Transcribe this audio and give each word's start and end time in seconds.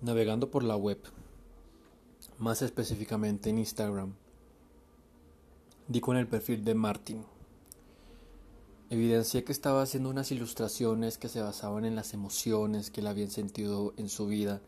Navegando 0.00 0.48
por 0.48 0.62
la 0.62 0.76
web, 0.76 1.00
más 2.38 2.62
específicamente 2.62 3.50
en 3.50 3.58
Instagram, 3.58 4.14
di 5.88 6.00
con 6.00 6.16
el 6.16 6.28
perfil 6.28 6.64
de 6.64 6.76
Martin. 6.76 7.24
Evidencié 8.90 9.42
que 9.42 9.50
estaba 9.50 9.82
haciendo 9.82 10.08
unas 10.08 10.30
ilustraciones 10.30 11.18
que 11.18 11.28
se 11.28 11.42
basaban 11.42 11.84
en 11.84 11.96
las 11.96 12.14
emociones 12.14 12.92
que 12.92 13.00
él 13.00 13.08
había 13.08 13.28
sentido 13.28 13.92
en 13.96 14.08
su 14.08 14.28
vida 14.28 14.60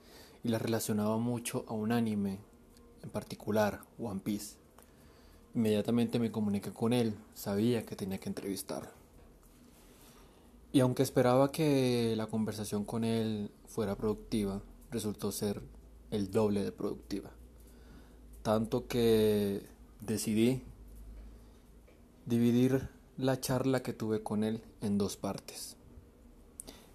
y 0.42 0.48
las 0.48 0.60
relacionaba 0.60 1.16
mucho 1.18 1.64
a 1.68 1.74
un 1.74 1.92
anime, 1.92 2.40
en 3.04 3.10
particular 3.10 3.82
One 4.00 4.22
Piece. 4.24 4.56
Inmediatamente 5.54 6.18
me 6.18 6.32
comuniqué 6.32 6.72
con 6.72 6.92
él, 6.92 7.14
sabía 7.34 7.86
que 7.86 7.94
tenía 7.94 8.18
que 8.18 8.30
entrevistarlo. 8.30 8.90
Y 10.72 10.80
aunque 10.80 11.04
esperaba 11.04 11.52
que 11.52 12.14
la 12.16 12.26
conversación 12.26 12.84
con 12.84 13.04
él 13.04 13.52
fuera 13.68 13.94
productiva, 13.94 14.60
resultó 14.90 15.32
ser 15.32 15.62
el 16.10 16.30
doble 16.30 16.62
de 16.64 16.72
productiva. 16.72 17.30
Tanto 18.42 18.86
que 18.86 19.62
decidí 20.00 20.62
dividir 22.26 22.88
la 23.16 23.40
charla 23.40 23.82
que 23.82 23.92
tuve 23.92 24.22
con 24.22 24.44
él 24.44 24.62
en 24.80 24.98
dos 24.98 25.16
partes. 25.16 25.76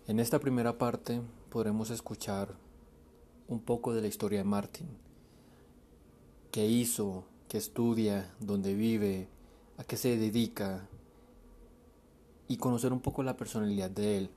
En 0.08 0.20
esta 0.20 0.40
primera 0.40 0.78
parte 0.78 1.22
podremos 1.50 1.90
escuchar 1.90 2.56
un 3.48 3.60
poco 3.60 3.94
de 3.94 4.02
la 4.02 4.08
historia 4.08 4.40
de 4.40 4.46
Martin, 4.46 4.88
qué 6.52 6.66
hizo, 6.66 7.26
qué 7.48 7.58
estudia, 7.58 8.34
dónde 8.40 8.74
vive, 8.74 9.28
a 9.78 9.84
qué 9.84 9.98
se 9.98 10.18
dedica 10.18 10.88
y 12.48 12.58
conocer 12.58 12.94
un 12.94 13.02
poco 13.02 13.24
la 13.24 13.38
personalidad 13.38 13.90
de 13.90 14.18
él. 14.18 14.30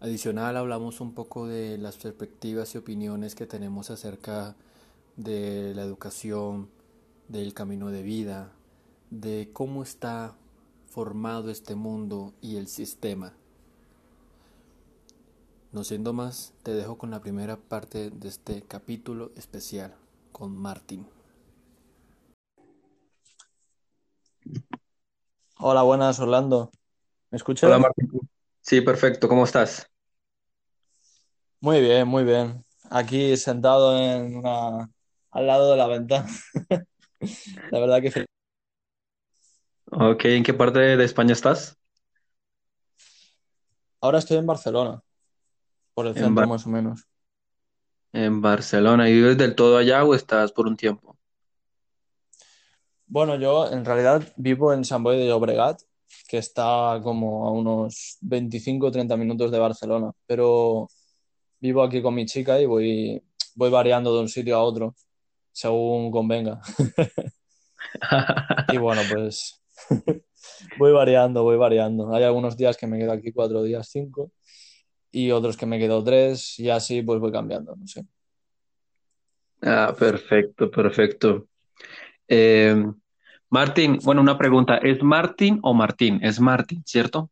Adicional 0.00 0.56
hablamos 0.56 1.00
un 1.00 1.12
poco 1.12 1.48
de 1.48 1.76
las 1.76 1.96
perspectivas 1.96 2.72
y 2.74 2.78
opiniones 2.78 3.34
que 3.34 3.46
tenemos 3.46 3.90
acerca 3.90 4.54
de 5.16 5.74
la 5.74 5.82
educación, 5.82 6.70
del 7.26 7.52
camino 7.52 7.90
de 7.90 8.02
vida, 8.02 8.52
de 9.10 9.50
cómo 9.52 9.82
está 9.82 10.36
formado 10.86 11.50
este 11.50 11.74
mundo 11.74 12.32
y 12.40 12.58
el 12.58 12.68
sistema. 12.68 13.32
No 15.72 15.82
siendo 15.82 16.12
más, 16.12 16.54
te 16.62 16.74
dejo 16.74 16.96
con 16.96 17.10
la 17.10 17.20
primera 17.20 17.56
parte 17.56 18.10
de 18.10 18.28
este 18.28 18.62
capítulo 18.62 19.32
especial 19.34 19.96
con 20.30 20.56
Martín. 20.56 21.08
Hola, 25.58 25.82
buenas, 25.82 26.20
Orlando. 26.20 26.70
¿Me 27.32 27.36
escuchas? 27.36 27.68
Hola 27.68 27.80
Martín. 27.80 28.28
Sí, 28.68 28.80
perfecto. 28.82 29.28
¿Cómo 29.28 29.44
estás? 29.44 29.90
Muy 31.60 31.80
bien, 31.80 32.06
muy 32.08 32.24
bien. 32.24 32.64
Aquí 32.90 33.36
sentado 33.36 33.98
en 33.98 34.36
una... 34.36 34.90
al 35.30 35.46
lado 35.46 35.70
de 35.72 35.76
la 35.76 35.86
ventana. 35.86 36.28
La 37.70 37.80
verdad 37.80 38.02
que 38.02 38.12
Ok, 39.90 40.24
¿en 40.26 40.44
qué 40.44 40.54
parte 40.54 40.78
de 40.96 41.04
España 41.04 41.32
estás? 41.34 41.78
ahora 44.00 44.18
estoy 44.18 44.38
en 44.38 44.46
Barcelona, 44.46 45.02
por 45.94 46.06
el 46.08 46.16
En 46.22 46.34
centro 46.34 46.34
Bar- 46.34 46.48
más 46.48 46.66
o 46.66 46.70
menos. 46.70 47.08
en 48.12 48.42
Barcelona. 48.42 49.08
¿Y 49.08 49.14
vives 49.14 49.38
del 49.38 49.54
todo 49.54 49.78
allá 49.78 50.04
o 50.04 50.14
estás 50.14 50.52
por 50.52 50.66
un 50.66 50.76
tiempo? 50.76 51.16
Bueno, 53.06 53.36
yo 53.36 53.70
en 53.72 53.84
realidad 53.84 54.22
vivo 54.36 54.72
en 54.72 54.84
Sant 54.84 55.02
Boi 55.04 55.18
de 55.18 55.26
Llobregat, 55.28 55.82
que 56.28 56.38
está 56.38 57.00
como 57.02 57.46
a 57.46 57.52
unos 57.52 58.18
25 58.20 58.86
o 58.86 58.90
30 58.90 59.16
minutos 59.16 59.50
de 59.50 59.58
Barcelona, 59.58 60.12
pero 60.26 60.88
vivo 61.60 61.82
aquí 61.82 62.02
con 62.02 62.14
mi 62.14 62.26
chica 62.26 62.60
y 62.60 62.66
voy, 62.66 63.22
voy 63.54 63.70
variando 63.70 64.14
de 64.14 64.20
un 64.20 64.28
sitio 64.28 64.56
a 64.56 64.62
otro, 64.62 64.94
según 65.52 66.10
convenga. 66.10 66.60
Y 68.70 68.76
bueno, 68.76 69.02
pues 69.10 69.62
voy 70.78 70.92
variando, 70.92 71.42
voy 71.42 71.56
variando. 71.56 72.14
Hay 72.14 72.24
algunos 72.24 72.56
días 72.56 72.76
que 72.76 72.86
me 72.86 72.98
quedo 72.98 73.12
aquí 73.12 73.32
cuatro 73.32 73.62
días, 73.62 73.88
cinco, 73.90 74.32
y 75.10 75.30
otros 75.30 75.56
que 75.56 75.66
me 75.66 75.78
quedo 75.78 76.02
tres, 76.04 76.58
y 76.58 76.68
así 76.70 77.02
pues 77.02 77.20
voy 77.20 77.32
cambiando, 77.32 77.74
no 77.74 77.86
sé. 77.86 78.04
Ah, 79.62 79.94
perfecto, 79.98 80.70
perfecto. 80.70 81.48
Eh, 82.28 82.84
Martín, 83.50 83.98
bueno, 84.04 84.20
una 84.20 84.36
pregunta. 84.38 84.76
¿Es 84.78 85.02
Martín 85.02 85.58
o 85.62 85.74
Martín? 85.74 86.20
Es 86.22 86.40
Martín, 86.40 86.82
¿cierto? 86.86 87.30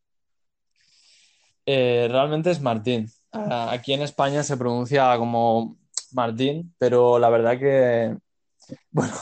Eh, 1.67 2.09
realmente 2.11 2.51
es 2.51 2.61
Martín. 2.61 3.09
Ah, 3.33 3.71
Aquí 3.73 3.93
en 3.93 4.03
España 4.03 4.43
se 4.43 4.57
pronuncia 4.57 5.17
como 5.19 5.77
Martín, 6.13 6.75
pero 6.79 7.19
la 7.19 7.29
verdad 7.29 7.59
que, 7.59 8.17
bueno, 8.91 9.15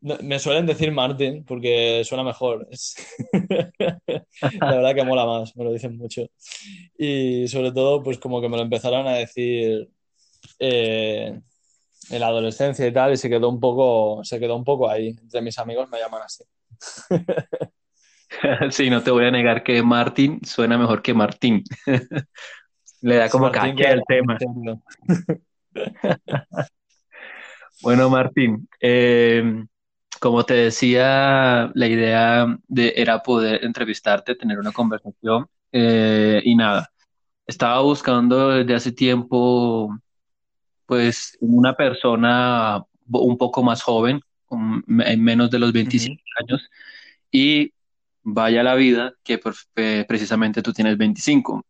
no- 0.00 0.18
me 0.22 0.38
suelen 0.38 0.66
decir 0.66 0.92
Martín 0.92 1.44
porque 1.44 2.02
suena 2.04 2.22
mejor. 2.24 2.68
La 4.60 4.76
verdad 4.76 4.94
que 4.94 5.04
mola 5.04 5.26
más, 5.26 5.56
me 5.56 5.64
lo 5.64 5.72
dicen 5.72 5.96
mucho. 5.96 6.26
Y 6.98 7.48
sobre 7.48 7.72
todo, 7.72 8.02
pues 8.02 8.18
como 8.18 8.40
que 8.40 8.48
me 8.48 8.56
lo 8.56 8.62
empezaron 8.62 9.06
a 9.06 9.14
decir 9.14 9.88
eh, 10.60 11.40
en 12.10 12.20
la 12.20 12.28
adolescencia 12.28 12.86
y 12.86 12.92
tal, 12.92 13.12
y 13.12 13.16
se 13.16 13.28
quedó 13.28 13.48
un 13.48 13.60
poco, 13.60 14.24
se 14.24 14.38
quedó 14.38 14.56
un 14.56 14.64
poco 14.64 14.88
ahí. 14.88 15.08
Entre 15.08 15.42
mis 15.42 15.58
amigos 15.58 15.88
me 15.90 15.98
llaman 15.98 16.22
así. 16.22 16.44
Sí, 18.70 18.90
no 18.90 19.02
te 19.02 19.10
voy 19.10 19.24
a 19.24 19.30
negar 19.30 19.62
que 19.62 19.82
Martín 19.82 20.40
suena 20.44 20.76
mejor 20.76 21.00
que 21.00 21.14
Martín. 21.14 21.62
Le 23.00 23.16
da 23.16 23.28
como 23.28 23.50
Martín 23.50 23.86
al 23.86 24.02
tema. 24.06 24.36
Bueno, 27.82 28.08
Martín, 28.08 28.66
eh, 28.80 29.64
como 30.18 30.44
te 30.44 30.54
decía, 30.54 31.70
la 31.74 31.86
idea 31.86 32.46
de, 32.66 32.94
era 32.96 33.22
poder 33.22 33.62
entrevistarte, 33.64 34.34
tener 34.34 34.58
una 34.58 34.72
conversación 34.72 35.46
eh, 35.72 36.40
y 36.42 36.56
nada, 36.56 36.90
estaba 37.46 37.80
buscando 37.82 38.48
desde 38.48 38.74
hace 38.74 38.92
tiempo, 38.92 39.94
pues, 40.86 41.36
una 41.40 41.74
persona 41.76 42.84
un 43.08 43.38
poco 43.38 43.62
más 43.62 43.82
joven, 43.82 44.20
con- 44.46 44.84
en 44.88 45.22
menos 45.24 45.50
de 45.50 45.58
los 45.58 45.72
25 45.72 46.22
Ujú. 46.22 46.44
años, 46.44 46.70
y 47.30 47.72
vaya 48.22 48.62
la 48.62 48.74
vida 48.74 49.14
que 49.24 49.40
eh, 49.76 50.04
precisamente 50.08 50.62
tú 50.62 50.72
tienes 50.72 50.98
25. 50.98 51.64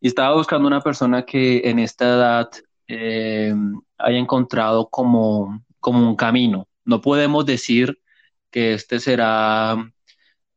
Y 0.00 0.08
estaba 0.08 0.34
buscando 0.36 0.68
una 0.68 0.80
persona 0.82 1.24
que 1.24 1.62
en 1.64 1.78
esta 1.80 2.06
edad 2.06 2.50
eh, 2.88 3.54
haya 3.98 4.18
encontrado 4.18 4.88
como, 4.90 5.64
como 5.80 6.08
un 6.08 6.16
camino. 6.16 6.68
No 6.84 7.00
podemos 7.00 7.46
decir 7.46 7.98
que 8.50 8.74
este 8.74 9.00
será 9.00 9.76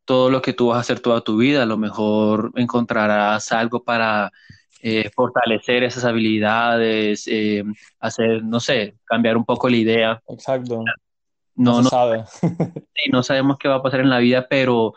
todo 0.06 0.30
lo 0.30 0.42
que 0.42 0.54
tú 0.54 0.68
vas 0.68 0.78
a 0.78 0.82
hacer 0.82 1.00
toda 1.00 1.22
tu 1.22 1.38
vida. 1.38 1.64
A 1.64 1.66
lo 1.66 1.78
mejor 1.78 2.52
encontrarás 2.56 3.52
algo 3.52 3.84
para 3.84 4.32
eh, 4.81 5.09
fortalecer 5.16 5.84
esas 5.84 6.06
habilidades, 6.06 7.25
eh, 7.28 7.64
hacer, 8.00 8.44
no 8.44 8.59
sé, 8.59 8.97
cambiar 9.06 9.38
un 9.38 9.46
poco 9.46 9.69
la 9.69 9.78
idea. 9.78 10.24
Exacto, 10.28 10.84
no 11.56 11.81
No, 11.81 11.81
sabe. 11.84 12.24
y 13.06 13.09
no 13.12 13.24
sabemos 13.24 13.58
qué 13.59 13.68
va 13.68 13.75
a 13.75 13.84
pasar 13.84 14.02
en 14.02 14.09
la 14.09 14.20
vida, 14.20 14.47
pero 14.50 14.94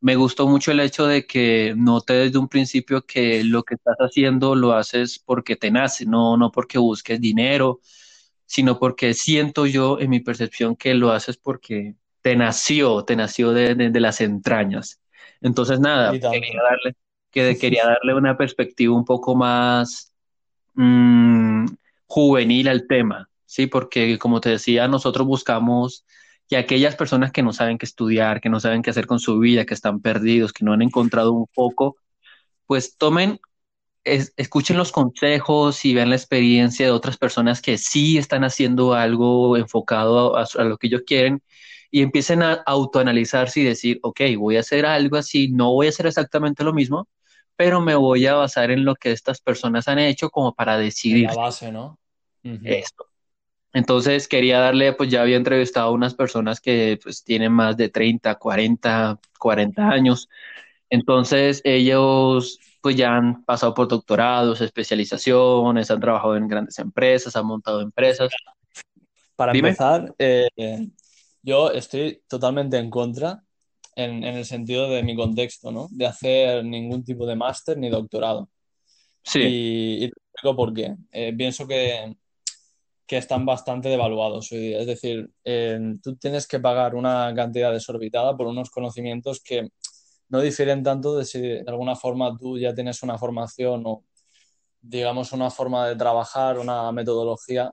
me 0.00 0.16
gustó 0.16 0.46
mucho 0.48 0.70
el 0.72 0.80
hecho 0.80 1.06
de 1.06 1.26
que 1.26 1.74
noté 1.76 2.14
desde 2.14 2.38
un 2.38 2.48
principio 2.48 3.04
que 3.06 3.42
lo 3.44 3.62
que 3.64 3.74
estás 3.74 3.96
haciendo 3.98 4.54
lo 4.54 4.72
haces 4.74 5.18
porque 5.18 5.56
te 5.56 5.70
nace, 5.70 6.06
no, 6.06 6.36
no 6.36 6.50
porque 6.52 6.78
busques 6.78 7.20
dinero, 7.20 7.80
sino 8.46 8.78
porque 8.78 9.14
siento 9.14 9.66
yo 9.66 9.98
en 10.00 10.10
mi 10.10 10.20
percepción 10.20 10.76
que 10.76 10.94
lo 10.94 11.10
haces 11.12 11.36
porque 11.36 11.96
te 12.22 12.36
nació, 12.36 13.04
te 13.04 13.16
nació 13.16 13.52
de, 13.52 13.74
de- 13.74 13.90
de 13.90 14.00
las 14.00 14.20
entrañas. 14.20 15.00
Entonces, 15.40 15.80
nada, 15.80 16.18
quería 16.30 16.62
darle, 16.62 16.96
que, 17.30 17.56
quería 17.58 17.86
darle 17.86 18.14
una 18.14 18.36
perspectiva 18.36 18.94
un 18.96 19.04
poco 19.04 19.34
más 19.36 20.12
mm, 20.74 21.66
juvenil 22.06 22.68
al 22.68 22.86
tema, 22.86 23.30
¿sí? 23.46 23.66
Porque 23.66 24.18
como 24.18 24.40
te 24.40 24.50
decía, 24.50 24.88
nosotros 24.88 25.26
buscamos 25.26 26.04
que 26.48 26.56
aquellas 26.56 26.96
personas 26.96 27.32
que 27.32 27.42
no 27.42 27.52
saben 27.52 27.78
qué 27.78 27.86
estudiar, 27.86 28.40
que 28.40 28.48
no 28.50 28.60
saben 28.60 28.82
qué 28.82 28.90
hacer 28.90 29.06
con 29.06 29.20
su 29.20 29.38
vida, 29.38 29.66
que 29.66 29.74
están 29.74 30.00
perdidos, 30.00 30.52
que 30.52 30.64
no 30.64 30.72
han 30.72 30.82
encontrado 30.82 31.32
un 31.32 31.46
foco, 31.48 31.96
pues 32.66 32.96
tomen, 32.96 33.40
es- 34.04 34.32
escuchen 34.36 34.76
los 34.78 34.92
consejos 34.92 35.84
y 35.84 35.94
vean 35.94 36.10
la 36.10 36.16
experiencia 36.16 36.86
de 36.86 36.92
otras 36.92 37.18
personas 37.18 37.62
que 37.62 37.78
sí 37.78 38.18
están 38.18 38.44
haciendo 38.44 38.94
algo 38.94 39.56
enfocado 39.56 40.36
a, 40.36 40.44
a 40.58 40.64
lo 40.64 40.78
que 40.78 40.88
ellos 40.88 41.02
quieren 41.06 41.42
y 41.90 42.02
empiecen 42.02 42.42
a 42.42 42.54
autoanalizarse 42.66 43.60
y 43.60 43.64
decir, 43.64 43.98
ok, 44.02 44.20
voy 44.38 44.56
a 44.56 44.60
hacer 44.60 44.86
algo 44.86 45.16
así, 45.16 45.48
no 45.50 45.72
voy 45.72 45.86
a 45.86 45.90
hacer 45.90 46.06
exactamente 46.06 46.64
lo 46.64 46.72
mismo, 46.74 47.08
pero 47.58 47.80
me 47.80 47.96
voy 47.96 48.24
a 48.24 48.34
basar 48.34 48.70
en 48.70 48.84
lo 48.84 48.94
que 48.94 49.10
estas 49.10 49.40
personas 49.40 49.88
han 49.88 49.98
hecho 49.98 50.30
como 50.30 50.54
para 50.54 50.78
decidir 50.78 51.26
la 51.26 51.34
base, 51.34 51.72
¿no? 51.72 51.98
Esto. 52.44 53.06
Entonces 53.72 54.28
quería 54.28 54.60
darle, 54.60 54.92
pues 54.92 55.10
ya 55.10 55.22
había 55.22 55.36
entrevistado 55.36 55.88
a 55.88 55.90
unas 55.90 56.14
personas 56.14 56.60
que 56.60 57.00
pues 57.02 57.24
tienen 57.24 57.50
más 57.50 57.76
de 57.76 57.88
30, 57.88 58.36
40, 58.36 59.18
40 59.40 59.90
años. 59.90 60.28
Entonces 60.88 61.60
ellos 61.64 62.60
pues 62.80 62.94
ya 62.94 63.16
han 63.16 63.44
pasado 63.44 63.74
por 63.74 63.88
doctorados, 63.88 64.60
especializaciones, 64.60 65.90
han 65.90 65.98
trabajado 65.98 66.36
en 66.36 66.46
grandes 66.46 66.78
empresas, 66.78 67.34
han 67.34 67.46
montado 67.46 67.80
empresas. 67.80 68.30
Para 69.34 69.52
Dime. 69.52 69.70
empezar, 69.70 70.14
eh, 70.16 70.48
yo 71.42 71.72
estoy 71.72 72.22
totalmente 72.28 72.78
en 72.78 72.88
contra 72.88 73.42
en, 73.98 74.22
en 74.22 74.36
el 74.36 74.44
sentido 74.44 74.88
de 74.88 75.02
mi 75.02 75.16
contexto, 75.16 75.72
¿no? 75.72 75.88
De 75.90 76.06
hacer 76.06 76.64
ningún 76.64 77.02
tipo 77.02 77.26
de 77.26 77.34
máster 77.34 77.76
ni 77.76 77.88
doctorado. 77.90 78.48
Sí, 79.24 79.40
Y, 79.40 80.04
y 80.04 80.08
te 80.08 80.20
explico 80.20 80.56
por 80.56 80.72
qué. 80.72 80.94
Eh, 81.10 81.34
pienso 81.36 81.66
que, 81.66 82.14
que 83.04 83.16
están 83.16 83.44
bastante 83.44 83.88
devaluados 83.88 84.52
hoy 84.52 84.58
día. 84.58 84.78
Es 84.78 84.86
decir, 84.86 85.28
eh, 85.44 85.80
tú 86.00 86.14
tienes 86.16 86.46
que 86.46 86.60
pagar 86.60 86.94
una 86.94 87.32
cantidad 87.34 87.72
desorbitada 87.72 88.36
por 88.36 88.46
unos 88.46 88.70
conocimientos 88.70 89.40
que 89.42 89.68
no 90.28 90.40
difieren 90.40 90.84
tanto 90.84 91.16
de 91.16 91.24
si 91.24 91.40
de 91.40 91.64
alguna 91.66 91.96
forma 91.96 92.36
tú 92.38 92.56
ya 92.56 92.72
tienes 92.72 93.02
una 93.02 93.18
formación 93.18 93.82
o, 93.84 94.04
digamos, 94.80 95.32
una 95.32 95.50
forma 95.50 95.88
de 95.88 95.96
trabajar, 95.96 96.56
una 96.58 96.92
metodología 96.92 97.72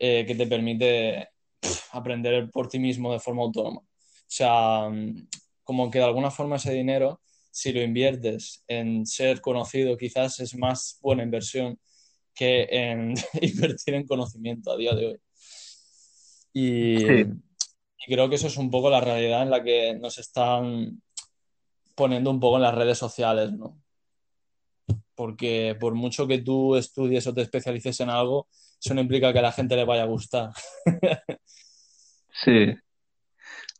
eh, 0.00 0.24
que 0.26 0.34
te 0.34 0.48
permite 0.48 1.28
pff, 1.60 1.94
aprender 1.94 2.50
por 2.50 2.68
ti 2.68 2.80
mismo 2.80 3.12
de 3.12 3.20
forma 3.20 3.42
autónoma. 3.42 3.80
O 3.80 4.32
sea, 4.32 4.88
como 5.70 5.88
que 5.88 6.00
de 6.00 6.04
alguna 6.04 6.32
forma 6.32 6.56
ese 6.56 6.72
dinero, 6.72 7.20
si 7.52 7.72
lo 7.72 7.80
inviertes 7.80 8.64
en 8.66 9.06
ser 9.06 9.40
conocido, 9.40 9.96
quizás 9.96 10.40
es 10.40 10.56
más 10.56 10.98
buena 11.00 11.22
inversión 11.22 11.78
que 12.34 12.66
en 12.68 13.14
invertir 13.40 13.94
en 13.94 14.04
conocimiento 14.04 14.72
a 14.72 14.76
día 14.76 14.96
de 14.96 15.06
hoy. 15.06 15.20
Y, 16.52 16.98
sí, 16.98 17.24
y 18.04 18.12
creo 18.12 18.28
que 18.28 18.34
eso 18.34 18.48
es 18.48 18.56
un 18.56 18.68
poco 18.68 18.90
la 18.90 19.00
realidad 19.00 19.44
en 19.44 19.50
la 19.50 19.62
que 19.62 19.94
nos 19.94 20.18
están 20.18 21.00
poniendo 21.94 22.32
un 22.32 22.40
poco 22.40 22.56
en 22.56 22.62
las 22.62 22.74
redes 22.74 22.98
sociales, 22.98 23.52
¿no? 23.52 23.80
Porque 25.14 25.76
por 25.78 25.94
mucho 25.94 26.26
que 26.26 26.38
tú 26.38 26.74
estudies 26.74 27.28
o 27.28 27.32
te 27.32 27.42
especialices 27.42 28.00
en 28.00 28.10
algo, 28.10 28.48
eso 28.82 28.92
no 28.92 29.02
implica 29.02 29.32
que 29.32 29.38
a 29.38 29.42
la 29.42 29.52
gente 29.52 29.76
le 29.76 29.84
vaya 29.84 30.02
a 30.02 30.06
gustar. 30.06 30.50
sí. 32.44 32.74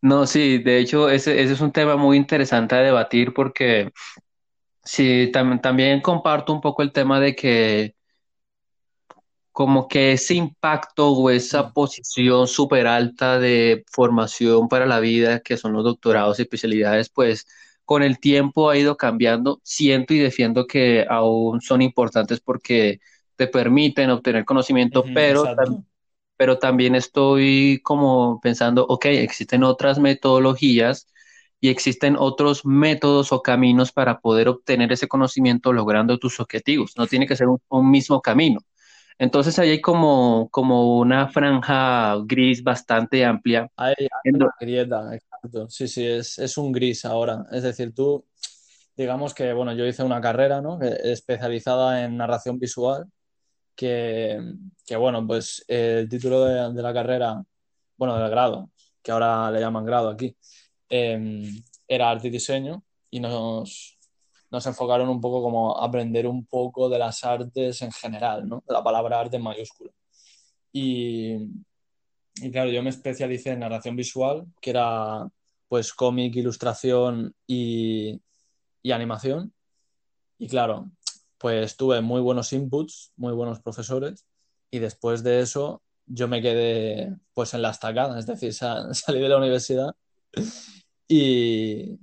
No, 0.02 0.26
sí, 0.26 0.58
de 0.58 0.78
hecho, 0.78 1.10
ese, 1.10 1.42
ese 1.42 1.52
es 1.52 1.60
un 1.60 1.72
tema 1.72 1.96
muy 1.96 2.16
interesante 2.16 2.74
a 2.74 2.78
debatir 2.78 3.34
porque 3.34 3.90
sí, 4.84 5.30
tam- 5.32 5.60
también 5.60 6.00
comparto 6.02 6.52
un 6.54 6.60
poco 6.62 6.82
el 6.82 6.92
tema 6.92 7.20
de 7.20 7.36
que 7.36 7.96
como 9.52 9.88
que 9.88 10.12
ese 10.12 10.34
impacto 10.34 11.10
o 11.12 11.30
esa 11.30 11.72
posición 11.72 12.46
súper 12.48 12.86
alta 12.86 13.38
de 13.38 13.84
formación 13.92 14.68
para 14.68 14.86
la 14.86 15.00
vida, 15.00 15.40
que 15.40 15.56
son 15.56 15.72
los 15.72 15.84
doctorados 15.84 16.38
y 16.38 16.42
especialidades, 16.42 17.10
pues 17.10 17.46
con 17.84 18.02
el 18.02 18.20
tiempo 18.20 18.70
ha 18.70 18.78
ido 18.78 18.96
cambiando. 18.96 19.60
Siento 19.64 20.14
y 20.14 20.18
defiendo 20.18 20.66
que 20.66 21.04
aún 21.08 21.60
son 21.60 21.82
importantes 21.82 22.40
porque 22.40 23.00
te 23.36 23.48
permiten 23.48 24.10
obtener 24.10 24.44
conocimiento, 24.44 25.10
pero, 25.12 25.48
tam-. 25.48 25.84
Pero 26.40 26.58
también 26.58 26.94
estoy 26.94 27.82
como 27.84 28.40
pensando, 28.40 28.86
ok, 28.88 29.04
existen 29.06 29.62
otras 29.62 29.98
metodologías 29.98 31.06
y 31.60 31.68
existen 31.68 32.16
otros 32.18 32.64
métodos 32.64 33.30
o 33.30 33.42
caminos 33.42 33.92
para 33.92 34.20
poder 34.20 34.48
obtener 34.48 34.90
ese 34.90 35.06
conocimiento 35.06 35.70
logrando 35.74 36.16
tus 36.18 36.40
objetivos. 36.40 36.94
No 36.96 37.06
tiene 37.06 37.26
que 37.26 37.36
ser 37.36 37.48
un 37.48 37.58
un 37.68 37.90
mismo 37.90 38.22
camino. 38.22 38.60
Entonces 39.18 39.58
ahí 39.58 39.68
hay 39.68 39.80
como, 39.82 40.48
como 40.50 40.98
una 40.98 41.28
franja 41.28 42.16
gris 42.24 42.62
bastante 42.62 43.22
amplia. 43.22 43.70
Hay, 43.76 43.94
hay 43.98 44.32
una 44.32 44.48
grieta, 44.58 45.14
exacto. 45.14 45.68
Sí, 45.68 45.88
sí, 45.88 46.06
es, 46.06 46.38
es 46.38 46.56
un 46.56 46.72
gris 46.72 47.04
ahora. 47.04 47.44
Es 47.52 47.64
decir, 47.64 47.94
tú, 47.94 48.24
digamos 48.96 49.34
que, 49.34 49.52
bueno, 49.52 49.74
yo 49.74 49.84
hice 49.86 50.02
una 50.04 50.22
carrera, 50.22 50.62
¿no? 50.62 50.80
Especializada 50.80 52.02
en 52.02 52.16
narración 52.16 52.58
visual, 52.58 53.10
que, 53.80 54.38
que 54.84 54.94
bueno, 54.94 55.26
pues 55.26 55.64
el 55.66 56.06
título 56.06 56.44
de, 56.44 56.82
la 56.82 56.92
carrera, 56.92 57.42
bueno, 57.96 58.14
del 58.18 58.28
grado, 58.28 58.70
que 59.02 59.10
ahora 59.10 59.50
le 59.50 59.58
llaman 59.58 59.86
grado 59.86 60.10
aquí, 60.10 60.36
eh, 60.90 61.50
era 61.88 62.10
arte 62.10 62.28
y 62.28 62.30
diseño 62.30 62.84
y 63.10 63.20
nos, 63.20 63.98
nos 64.50 64.66
enfocaron 64.66 65.08
un 65.08 65.18
poco 65.18 65.42
como 65.42 65.78
aprender 65.78 66.26
un 66.26 66.44
poco 66.44 66.90
de 66.90 66.98
las 66.98 67.24
artes 67.24 67.80
en 67.80 67.90
general, 67.90 68.46
¿no? 68.46 68.62
La 68.68 68.84
palabra 68.84 69.18
arte 69.18 69.36
en 69.38 69.44
mayúscula. 69.44 69.92
Y, 70.70 71.36
y 72.36 72.50
claro, 72.52 72.70
yo 72.70 72.82
me 72.82 72.90
especialicé 72.90 73.52
en 73.52 73.60
narración 73.60 73.96
visual, 73.96 74.44
que 74.60 74.70
era 74.70 75.26
pues 75.68 75.94
cómic, 75.94 76.36
ilustración 76.36 77.34
y, 77.46 78.20
y 78.82 78.92
animación. 78.92 79.54
Y 80.36 80.48
claro, 80.48 80.90
pues 81.40 81.76
tuve 81.78 82.02
muy 82.02 82.20
buenos 82.20 82.52
inputs, 82.52 83.12
muy 83.16 83.32
buenos 83.32 83.60
profesores, 83.60 84.26
y 84.70 84.78
después 84.80 85.24
de 85.24 85.40
eso 85.40 85.82
yo 86.06 86.28
me 86.28 86.42
quedé 86.42 87.16
pues 87.34 87.54
en 87.54 87.62
la 87.62 87.70
estacada, 87.72 88.18
es 88.20 88.26
decir, 88.26 88.54
sa- 88.54 88.92
salí 88.94 89.20
de 89.20 89.30
la 89.30 89.38
universidad 89.38 89.94
y, 91.08 91.98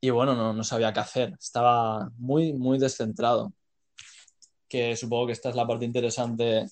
y 0.00 0.10
bueno, 0.10 0.34
no, 0.34 0.52
no 0.52 0.64
sabía 0.64 0.92
qué 0.92 1.00
hacer, 1.00 1.34
estaba 1.40 2.10
muy, 2.18 2.52
muy 2.52 2.78
descentrado, 2.78 3.52
que 4.68 4.96
supongo 4.96 5.26
que 5.26 5.32
esta 5.32 5.50
es 5.50 5.56
la 5.56 5.66
parte 5.66 5.84
interesante 5.84 6.66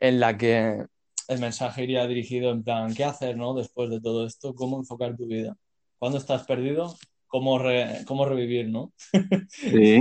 en 0.00 0.20
la 0.20 0.36
que 0.36 0.84
el 1.28 1.38
mensaje 1.40 1.84
iría 1.84 2.06
dirigido 2.06 2.50
en 2.50 2.62
plan, 2.62 2.94
¿qué 2.94 3.04
hacer, 3.04 3.36
no? 3.36 3.54
Después 3.54 3.88
de 3.90 4.00
todo 4.00 4.26
esto, 4.26 4.54
¿cómo 4.54 4.78
enfocar 4.78 5.16
tu 5.16 5.26
vida? 5.26 5.56
Cuando 5.98 6.18
estás 6.18 6.44
perdido, 6.44 6.96
¿cómo, 7.28 7.60
cómo 8.06 8.24
revivir, 8.26 8.68
no? 8.68 8.92
Sí, 9.48 10.00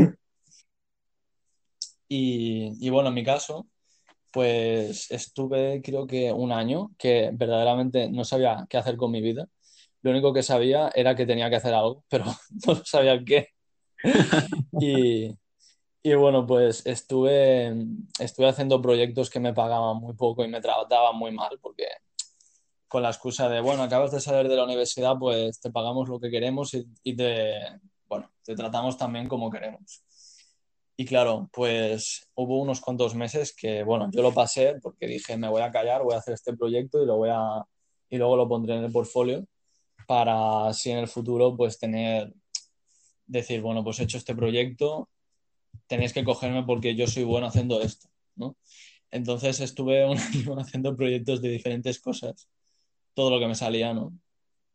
Y, 2.13 2.74
y 2.86 2.90
bueno, 2.90 3.08
en 3.08 3.16
mi 3.16 3.24
caso, 3.24 3.68
pues 4.31 5.10
estuve 5.12 5.81
creo 5.81 6.08
que 6.08 6.34
un 6.34 6.52
año 6.52 6.92
que 6.98 7.31
verdaderamente 7.34 8.10
no 8.12 8.25
sabía 8.25 8.68
qué 8.69 8.78
hacer 8.78 8.98
con 8.98 9.12
mi 9.12 9.22
vida. 9.22 9.48
Lo 10.02 10.12
único 10.12 10.34
que 10.34 10.44
sabía 10.44 10.92
era 10.96 11.16
que 11.16 11.25
tenía 11.25 11.50
que 11.50 11.58
hacer 11.58 11.74
algo, 11.74 12.04
pero 12.10 12.25
no 12.68 12.75
sabía 12.86 13.13
el 13.13 13.25
qué. 13.25 13.50
Y, 14.81 15.38
y 16.04 16.13
bueno, 16.16 16.46
pues 16.48 16.86
estuve, 16.86 17.74
estuve 18.19 18.50
haciendo 18.50 18.81
proyectos 18.81 19.30
que 19.30 19.40
me 19.40 19.54
pagaban 19.54 19.98
muy 19.98 20.13
poco 20.16 20.44
y 20.44 20.50
me 20.50 20.62
trataban 20.62 21.18
muy 21.18 21.31
mal, 21.31 21.60
porque 21.62 21.86
con 22.88 23.04
la 23.04 23.10
excusa 23.10 23.50
de, 23.50 23.62
bueno, 23.62 23.84
acabas 23.84 24.12
de 24.12 24.19
salir 24.22 24.50
de 24.50 24.58
la 24.58 24.66
universidad, 24.66 25.16
pues 25.19 25.62
te 25.62 25.72
pagamos 25.72 26.10
lo 26.10 26.19
que 26.19 26.31
queremos 26.31 26.74
y, 26.74 26.86
y 27.04 27.16
te, 27.16 27.54
bueno, 28.08 28.31
te 28.44 28.56
tratamos 28.56 28.98
también 28.98 29.28
como 29.28 29.50
queremos. 29.52 30.04
Y 31.01 31.05
claro, 31.05 31.50
pues 31.51 32.29
hubo 32.36 32.62
unos 32.62 32.79
cuantos 32.79 33.15
meses 33.15 33.55
que, 33.55 33.81
bueno, 33.81 34.12
yo 34.13 34.22
lo 34.22 34.31
pasé 34.31 34.75
porque 34.84 35.08
dije, 35.08 35.36
me 35.36 35.50
voy 35.50 35.63
a 35.63 35.72
callar, 35.72 36.03
voy 36.03 36.13
a 36.13 36.20
hacer 36.20 36.36
este 36.36 36.55
proyecto 36.55 37.01
y 37.01 37.08
lo 37.08 37.17
voy 37.17 37.29
a, 37.34 37.65
y 38.08 38.17
luego 38.20 38.38
lo 38.38 38.48
pondré 38.48 38.75
en 38.75 38.84
el 38.84 38.91
portfolio 38.91 39.43
para 40.05 40.67
así 40.67 40.91
en 40.91 41.00
el 41.00 41.08
futuro, 41.08 41.58
pues 41.58 41.79
tener, 41.79 42.31
decir, 43.25 43.62
bueno, 43.62 43.84
pues 43.84 44.00
he 44.00 44.03
hecho 44.03 44.20
este 44.20 44.36
proyecto, 44.36 45.10
tenéis 45.88 46.13
que 46.13 46.24
cogerme 46.24 46.62
porque 46.65 46.93
yo 46.93 47.08
soy 47.08 47.24
bueno 47.24 47.48
haciendo 47.48 47.81
esto, 47.81 48.08
¿no? 48.36 48.55
Entonces 49.10 49.60
estuve 49.60 50.05
un 50.05 50.17
haciendo 50.60 50.96
proyectos 50.96 51.41
de 51.41 51.50
diferentes 51.50 52.00
cosas, 52.00 52.48
todo 53.15 53.31
lo 53.31 53.39
que 53.39 53.48
me 53.48 53.55
salía, 53.55 53.91
¿no? 53.96 54.13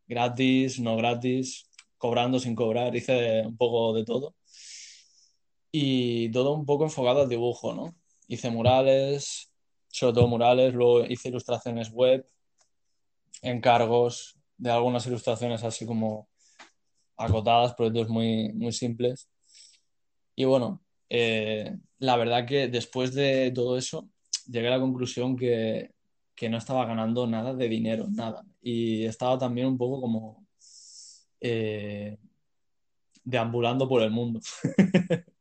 Gratis, 0.08 0.80
no 0.80 0.96
gratis, 0.96 1.70
cobrando, 1.98 2.40
sin 2.40 2.56
cobrar, 2.56 2.96
hice 2.96 3.46
un 3.46 3.56
poco 3.56 3.94
de 3.94 4.04
todo 4.04 4.34
y 5.78 6.30
todo 6.30 6.54
un 6.54 6.64
poco 6.64 6.84
enfocado 6.84 7.20
al 7.20 7.28
dibujo, 7.28 7.74
¿no? 7.74 7.94
Hice 8.28 8.48
murales, 8.48 9.52
sobre 9.88 10.14
todo 10.14 10.26
murales, 10.26 10.72
luego 10.72 11.04
hice 11.04 11.28
ilustraciones 11.28 11.90
web, 11.90 12.24
encargos 13.42 14.38
de 14.56 14.70
algunas 14.70 15.06
ilustraciones 15.06 15.64
así 15.64 15.84
como 15.84 16.30
acotadas, 17.18 17.74
proyectos 17.74 18.08
muy, 18.08 18.54
muy 18.54 18.72
simples. 18.72 19.28
Y 20.34 20.46
bueno, 20.46 20.82
eh, 21.10 21.76
la 21.98 22.16
verdad 22.16 22.46
que 22.46 22.68
después 22.68 23.12
de 23.12 23.52
todo 23.54 23.76
eso 23.76 24.08
llegué 24.46 24.68
a 24.68 24.70
la 24.70 24.80
conclusión 24.80 25.36
que, 25.36 25.90
que 26.34 26.48
no 26.48 26.56
estaba 26.56 26.86
ganando 26.86 27.26
nada 27.26 27.52
de 27.52 27.68
dinero, 27.68 28.06
nada. 28.08 28.46
Y 28.62 29.04
estaba 29.04 29.36
también 29.36 29.66
un 29.66 29.76
poco 29.76 30.00
como 30.00 30.46
eh, 31.38 32.16
deambulando 33.24 33.86
por 33.86 34.00
el 34.00 34.10
mundo. 34.10 34.40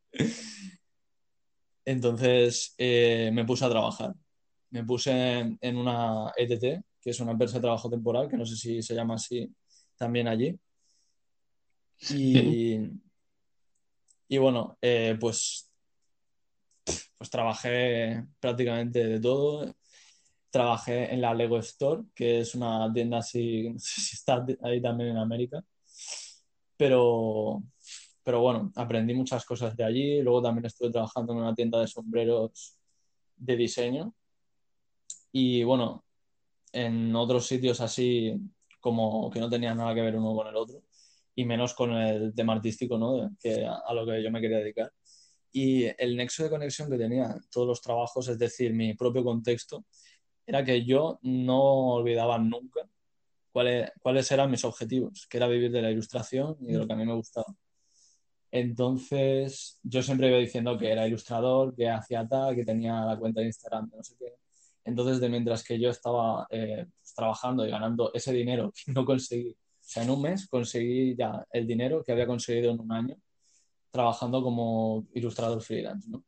Entonces 1.86 2.74
eh, 2.78 3.30
me 3.34 3.46
puse 3.46 3.66
a 3.66 3.70
trabajar. 3.70 4.16
Me 4.72 4.84
puse 4.84 5.12
en, 5.12 5.58
en 5.62 5.78
una 5.78 6.32
ETT, 6.36 6.84
que 7.00 7.10
es 7.12 7.20
una 7.20 7.32
empresa 7.32 7.56
de 7.56 7.62
trabajo 7.62 7.90
temporal, 7.90 8.28
que 8.28 8.38
no 8.38 8.46
sé 8.46 8.56
si 8.56 8.82
se 8.82 8.96
llama 8.96 9.16
así 9.16 9.54
también 9.96 10.28
allí. 10.28 10.58
Y, 12.10 12.80
y 14.28 14.38
bueno, 14.38 14.78
eh, 14.82 15.16
pues, 15.20 15.72
pues 17.18 17.30
trabajé 17.30 18.26
prácticamente 18.40 19.06
de 19.06 19.20
todo. 19.20 19.74
Trabajé 20.50 21.14
en 21.14 21.22
la 21.22 21.34
Lego 21.34 21.60
Store, 21.60 22.04
que 22.14 22.40
es 22.40 22.56
una 22.56 22.92
tienda 22.92 23.20
así, 23.20 23.70
no 23.74 23.80
sé 23.80 24.02
si 24.02 24.16
está 24.16 24.46
ahí 24.64 24.82
también 24.82 25.12
en 25.12 25.18
América, 25.18 25.64
pero 26.78 27.62
pero 28.26 28.42
bueno, 28.42 28.72
aprendí 28.76 29.14
muchas 29.14 29.46
cosas 29.46 29.78
de 29.78 29.84
allí. 29.84 30.20
Luego 30.24 30.42
también 30.42 30.66
estuve 30.66 30.90
trabajando 30.90 31.34
en 31.34 31.40
una 31.40 31.54
tienda 31.54 31.80
de 31.80 31.88
sombreros 31.88 32.80
de 33.36 33.56
diseño. 33.56 34.16
Y 35.32 35.64
bueno, 35.64 36.04
en 36.72 37.16
otros 37.16 37.46
sitios 37.46 37.82
así 37.82 38.36
como 38.80 39.30
que 39.30 39.40
no 39.40 39.48
tenían 39.48 39.78
nada 39.78 39.94
que 39.94 40.02
ver 40.02 40.16
uno 40.16 40.36
con 40.36 40.48
el 40.48 40.56
otro 40.56 40.82
y 41.36 41.46
menos 41.46 41.76
con 41.76 41.92
el 41.92 42.34
tema 42.34 42.54
artístico, 42.54 42.98
¿no? 42.98 43.30
Que 43.40 43.64
a, 43.64 43.94
lo 43.94 44.08
que 44.08 44.24
yo 44.24 44.32
me 44.32 44.42
quería 44.42 44.58
dedicar. 44.58 44.92
Y 45.52 45.86
el 46.02 46.18
nexo 46.18 46.44
de 46.44 46.50
conexión 46.50 46.90
que 46.90 46.98
tenía 46.98 47.36
todos 47.52 47.68
los 47.68 47.82
trabajos, 47.82 48.28
es 48.28 48.40
decir, 48.40 48.74
mi 48.74 48.96
propio 48.96 49.24
contexto, 49.24 49.86
era 50.48 50.66
que 50.66 50.84
yo 50.84 51.20
no 51.22 51.94
olvidaba 51.94 52.40
nunca 52.40 52.90
cuáles, 53.52 53.92
cuáles 54.02 54.32
eran 54.32 54.50
mis 54.50 54.66
objetivos, 54.66 55.28
que 55.30 55.38
era 55.38 55.48
vivir 55.48 55.72
de 55.72 55.84
la 55.84 55.92
ilustración 55.92 56.58
y 56.62 56.74
de 56.74 56.80
lo 56.80 56.88
que 56.88 56.94
a 56.94 56.96
mí 56.96 57.06
me 57.06 57.14
gustaba. 57.14 57.56
Entonces, 58.58 59.82
yo 59.84 60.02
siempre 60.02 60.30
iba 60.30 60.38
diciendo 60.38 60.78
que 60.78 60.90
era 60.90 61.06
ilustrador, 61.06 61.76
que 61.76 61.90
hacía 61.90 62.26
tal, 62.26 62.56
que 62.56 62.64
tenía 62.64 63.04
la 63.04 63.20
cuenta 63.20 63.42
de 63.42 63.48
Instagram, 63.48 63.92
no 63.94 64.02
sé 64.02 64.16
qué. 64.18 64.34
Entonces, 64.86 65.20
de 65.20 65.28
mientras 65.28 65.62
que 65.62 65.78
yo 65.78 65.90
estaba 65.90 66.48
eh, 66.50 66.86
pues, 66.98 67.14
trabajando 67.14 67.68
y 67.68 67.70
ganando 67.70 68.14
ese 68.14 68.32
dinero 68.32 68.72
que 68.86 68.94
no 68.94 69.04
conseguí, 69.04 69.50
o 69.52 69.58
sea, 69.82 70.04
en 70.04 70.10
un 70.10 70.22
mes 70.22 70.48
conseguí 70.48 71.18
ya 71.18 71.46
el 71.52 71.68
dinero 71.68 72.02
que 72.02 72.14
había 72.14 72.26
conseguido 72.28 72.72
en 72.72 72.80
un 72.80 72.94
año 72.94 73.18
trabajando 73.92 74.42
como 74.42 75.06
ilustrador 75.14 75.62
freelance, 75.62 76.10
¿no? 76.10 76.24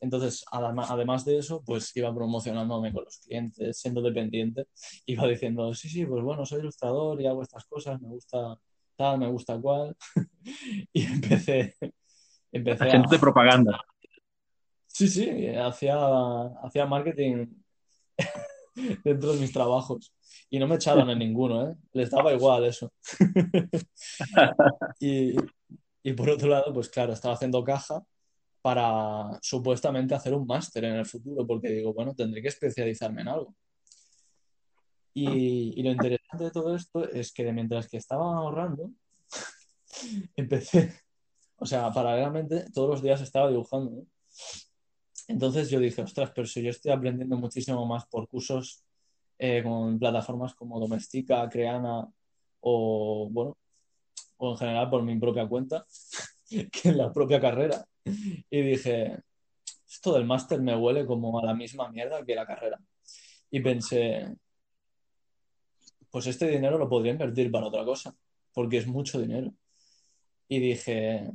Entonces, 0.00 0.46
además 0.50 1.26
de 1.26 1.38
eso, 1.38 1.62
pues 1.62 1.94
iba 1.94 2.14
promocionándome 2.14 2.90
con 2.90 3.04
los 3.04 3.18
clientes, 3.18 3.78
siendo 3.78 4.00
dependiente, 4.00 4.66
iba 5.06 5.28
diciendo, 5.28 5.74
sí, 5.74 5.90
sí, 5.90 6.06
pues 6.06 6.22
bueno, 6.24 6.46
soy 6.46 6.60
ilustrador 6.60 7.20
y 7.20 7.26
hago 7.26 7.42
estas 7.42 7.66
cosas, 7.66 8.00
me 8.00 8.08
gusta 8.08 8.58
tal, 8.96 9.18
me 9.18 9.28
gusta 9.28 9.58
cual. 9.58 9.96
y 10.92 11.04
empecé, 11.04 11.76
empecé 12.52 12.84
de 12.84 13.18
propaganda. 13.18 13.80
Sí, 14.86 15.08
sí, 15.08 15.48
hacía, 15.48 15.96
hacía 16.62 16.86
marketing 16.86 17.46
dentro 19.04 19.32
de 19.32 19.40
mis 19.40 19.52
trabajos. 19.52 20.12
Y 20.48 20.58
no 20.58 20.66
me 20.66 20.76
echaban 20.76 21.10
en 21.10 21.18
ninguno, 21.18 21.70
¿eh? 21.70 21.76
Les 21.92 22.10
daba 22.10 22.32
igual 22.32 22.64
eso. 22.64 22.92
y, 25.00 25.34
y 26.02 26.12
por 26.12 26.30
otro 26.30 26.48
lado, 26.48 26.72
pues 26.72 26.88
claro, 26.88 27.12
estaba 27.12 27.34
haciendo 27.34 27.62
caja 27.62 28.02
para 28.62 29.38
supuestamente 29.42 30.14
hacer 30.14 30.34
un 30.34 30.46
máster 30.46 30.84
en 30.84 30.96
el 30.96 31.06
futuro, 31.06 31.46
porque 31.46 31.68
digo, 31.68 31.92
bueno, 31.92 32.14
tendré 32.14 32.42
que 32.42 32.48
especializarme 32.48 33.22
en 33.22 33.28
algo. 33.28 33.54
Y, 35.18 35.82
lo 35.82 35.92
interesante 35.92 36.44
de 36.44 36.50
todo 36.50 36.76
esto 36.76 37.08
es 37.08 37.32
que 37.32 37.50
mientras 37.50 37.88
que 37.88 37.96
estaba 37.96 38.36
ahorrando, 38.36 38.90
empecé, 40.36 40.92
o 41.56 41.64
sea, 41.64 41.90
paralelamente 41.90 42.66
todos 42.70 42.90
los 42.90 43.02
días 43.02 43.22
estaba 43.22 43.48
dibujando. 43.48 44.04
Entonces 45.26 45.70
yo 45.70 45.80
dije, 45.80 46.02
ostras, 46.02 46.32
pero 46.34 46.46
si 46.46 46.62
yo 46.62 46.68
estoy 46.68 46.92
aprendiendo 46.92 47.38
muchísimo 47.38 47.86
más 47.86 48.04
por 48.06 48.28
cursos 48.28 48.84
eh, 49.38 49.62
con 49.62 49.98
plataformas 49.98 50.54
como 50.54 50.78
Domestika, 50.78 51.48
Creana 51.48 52.06
o, 52.60 53.28
bueno, 53.30 53.56
o 54.36 54.50
en 54.50 54.58
general 54.58 54.90
por 54.90 55.02
mi 55.02 55.18
propia 55.18 55.48
cuenta, 55.48 55.86
que 56.50 56.90
en 56.90 56.98
la 56.98 57.10
propia 57.10 57.40
carrera. 57.40 57.86
Y 58.04 58.60
dije, 58.60 59.18
esto 59.88 60.12
del 60.12 60.26
máster 60.26 60.60
me 60.60 60.76
huele 60.76 61.06
como 61.06 61.38
a 61.38 61.46
la 61.46 61.54
misma 61.54 61.90
mierda 61.90 62.22
que 62.22 62.34
la 62.34 62.46
carrera. 62.46 62.78
Y 63.50 63.60
pensé, 63.60 64.36
pues 66.10 66.26
este 66.26 66.48
dinero 66.48 66.78
lo 66.78 66.88
podría 66.88 67.12
invertir 67.12 67.50
para 67.50 67.66
otra 67.66 67.84
cosa, 67.84 68.14
porque 68.52 68.78
es 68.78 68.86
mucho 68.86 69.20
dinero. 69.20 69.52
Y 70.48 70.60
dije, 70.60 71.30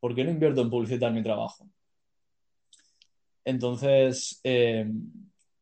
¿por 0.00 0.14
qué 0.14 0.24
no 0.24 0.30
invierto 0.30 0.60
en 0.60 0.70
publicitar 0.70 1.12
mi 1.12 1.22
trabajo? 1.22 1.68
Entonces, 3.44 4.40
eh, 4.44 4.90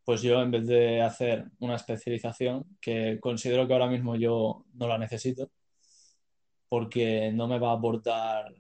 pues 0.05 0.23
yo 0.23 0.41
en 0.43 0.51
vez 0.51 0.67
de 0.67 1.01
hacer 1.01 1.51
una 1.61 1.77
especialización, 1.77 2.65
que 2.81 3.19
considero 3.21 3.67
que 3.67 3.73
ahora 3.73 3.89
mismo 3.89 4.17
yo 4.17 4.65
no 4.75 4.87
la 4.89 4.99
necesito, 4.99 5.51
porque 6.69 7.31
no 7.33 7.47
me 7.49 7.59
va 7.59 7.71
a 7.71 7.77
aportar 7.77 8.53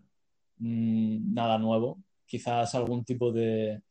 mm, 0.59 1.35
nada 1.35 1.59
nuevo, 1.59 1.99
quizás 2.27 2.75
algún 2.75 3.05
tipo 3.05 3.33
de, 3.33 3.83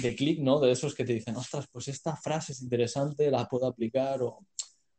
de 0.00 0.14
clic, 0.14 0.40
¿no? 0.40 0.60
De 0.60 0.72
esos 0.72 0.94
que 0.94 1.04
te 1.04 1.12
dicen, 1.14 1.36
ostras, 1.36 1.66
pues 1.70 1.88
esta 1.88 2.16
frase 2.16 2.52
es 2.52 2.62
interesante, 2.62 3.30
la 3.30 3.48
puedo 3.48 3.66
aplicar 3.66 4.22
o, 4.22 4.46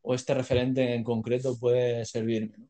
o 0.01 0.13
este 0.13 0.33
referente 0.33 0.93
en 0.93 1.03
concreto 1.03 1.57
puede 1.57 2.05
servirme, 2.05 2.57
¿no? 2.57 2.69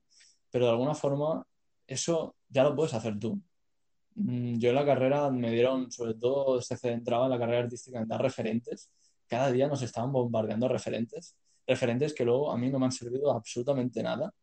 Pero 0.50 0.66
de 0.66 0.72
alguna 0.72 0.94
forma 0.94 1.46
eso 1.88 2.36
ya 2.50 2.64
lo 2.64 2.76
puedes 2.76 2.94
hacer 2.94 3.20
tú. 3.20 3.42
Mm, 4.16 4.58
yo 4.60 4.70
en 4.70 4.76
la 4.76 4.86
carrera 4.86 5.30
me 5.32 5.52
dieron, 5.52 5.92
sobre 5.92 6.14
todo 6.16 6.62
se 6.62 6.78
centraba 6.78 7.26
en 7.26 7.32
la 7.32 7.40
carrera 7.40 7.64
artística 7.64 8.00
en 8.00 8.08
dar 8.08 8.22
referentes. 8.22 8.90
Cada 9.28 9.52
día 9.52 9.68
nos 9.68 9.82
estaban 9.82 10.12
bombardeando 10.12 10.68
referentes, 10.68 11.36
referentes 11.66 12.14
que 12.14 12.26
luego 12.26 12.52
a 12.52 12.58
mí 12.58 12.70
no 12.70 12.80
me 12.80 12.86
han 12.86 12.92
servido 12.92 13.32
absolutamente 13.32 14.04
nada, 14.04 14.34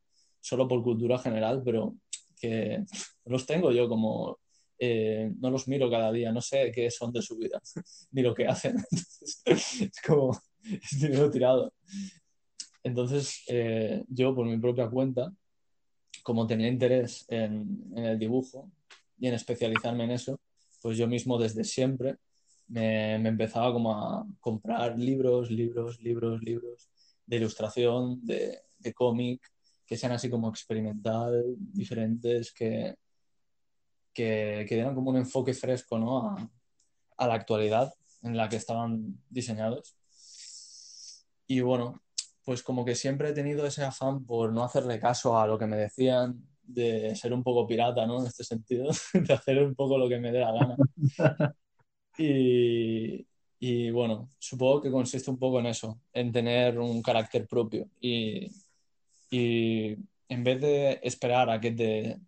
solo 0.41 0.67
por 0.67 0.83
cultura 0.83 1.19
general, 1.19 1.63
pero 1.65 1.95
que 2.41 2.85
los 3.27 3.47
tengo 3.47 3.71
yo 3.71 3.89
como 3.89 4.39
eh, 4.83 5.31
no 5.39 5.51
los 5.51 5.69
miro 5.69 5.91
cada 5.91 6.11
día, 6.11 6.33
no 6.33 6.41
sé 6.41 6.73
qué 6.75 6.91
son 6.91 7.13
de 7.13 7.21
su 7.21 7.37
vida, 7.37 7.61
ni 8.13 8.23
lo 8.23 8.35
que 8.35 8.47
hacen. 8.47 8.77
es 9.45 9.93
como, 10.07 10.41
es 10.65 10.99
dinero 10.99 11.31
tirado. 11.31 11.75
Entonces, 12.83 13.45
eh, 13.49 14.03
yo 14.09 14.35
por 14.35 14.47
mi 14.47 14.57
propia 14.57 14.89
cuenta, 14.89 15.31
como 16.23 16.47
tenía 16.47 16.67
interés 16.69 17.27
en, 17.29 17.93
el 17.95 18.19
dibujo 18.19 18.71
y 19.19 19.29
en 19.29 19.35
especializarme 19.35 20.05
en 20.05 20.13
eso, 20.13 20.41
pues 20.81 20.97
yo 20.97 21.07
mismo 21.07 21.39
desde 21.39 21.63
siempre 21.63 22.17
me, 22.69 23.17
empezaba 23.17 23.75
como 23.75 23.93
a 23.93 24.27
comprar 24.41 24.99
libros, 24.99 25.51
libros, 25.51 26.01
libros, 26.01 26.41
libros 26.43 26.89
de 27.27 27.37
ilustración, 27.37 28.25
de, 28.25 28.61
de 28.79 28.95
cómic, 28.95 29.47
que 29.85 29.99
sean 29.99 30.13
así 30.13 30.31
como 30.31 30.49
experimental, 30.49 31.45
diferentes, 31.59 32.51
que, 32.55 32.95
que, 34.13 34.67
que 34.69 34.75
dieran 34.75 34.95
como 34.95 35.11
un 35.11 35.17
enfoque 35.17 35.55
fresco 35.55 35.99
¿no? 35.99 36.29
a, 36.29 36.51
a, 37.17 37.27
la 37.27 37.35
actualidad 37.35 37.93
en 38.23 38.37
la 38.37 38.49
que 38.49 38.57
estaban 38.57 39.19
diseñados. 39.29 39.97
Y 41.47 41.61
bueno, 41.61 42.03
pues 42.45 42.63
como 42.63 42.85
que 42.85 42.95
siempre 42.95 43.31
he 43.31 43.33
tenido 43.33 43.67
ese 43.67 43.85
afán 43.85 44.25
por 44.25 44.53
no 44.53 44.65
hacerle 44.65 45.01
caso 45.01 45.39
a 45.39 45.47
lo 45.47 45.59
que 45.59 45.67
me 45.67 45.77
decían, 45.77 46.43
de 46.63 47.15
ser 47.17 47.33
un 47.33 47.43
poco 47.43 47.67
pirata, 47.67 48.07
¿no? 48.07 48.21
En 48.21 48.27
este 48.27 48.45
sentido, 48.45 48.91
de 49.15 49.35
hacer 49.35 49.59
un 49.63 49.75
poco 49.75 49.99
lo 49.99 50.09
que 50.09 50.19
me 50.19 50.33
dé 50.33 50.41
la 50.41 50.53
gana. 50.53 50.77
Y, 52.19 53.27
y 53.61 53.91
bueno, 53.91 54.29
supongo 54.39 54.83
que 54.83 54.91
consiste 54.91 55.31
un 55.31 55.39
poco 55.39 55.61
en 55.61 55.67
eso, 55.67 56.01
en 56.13 56.33
tener 56.33 56.79
un 56.79 57.01
carácter 57.01 57.47
propio 57.47 57.89
y, 57.99 58.47
y 59.31 59.97
en 60.29 60.45
vez 60.45 60.61
de 60.61 61.01
esperar 61.03 61.49
a 61.49 61.61
que 61.61 61.71
te, 61.71 62.21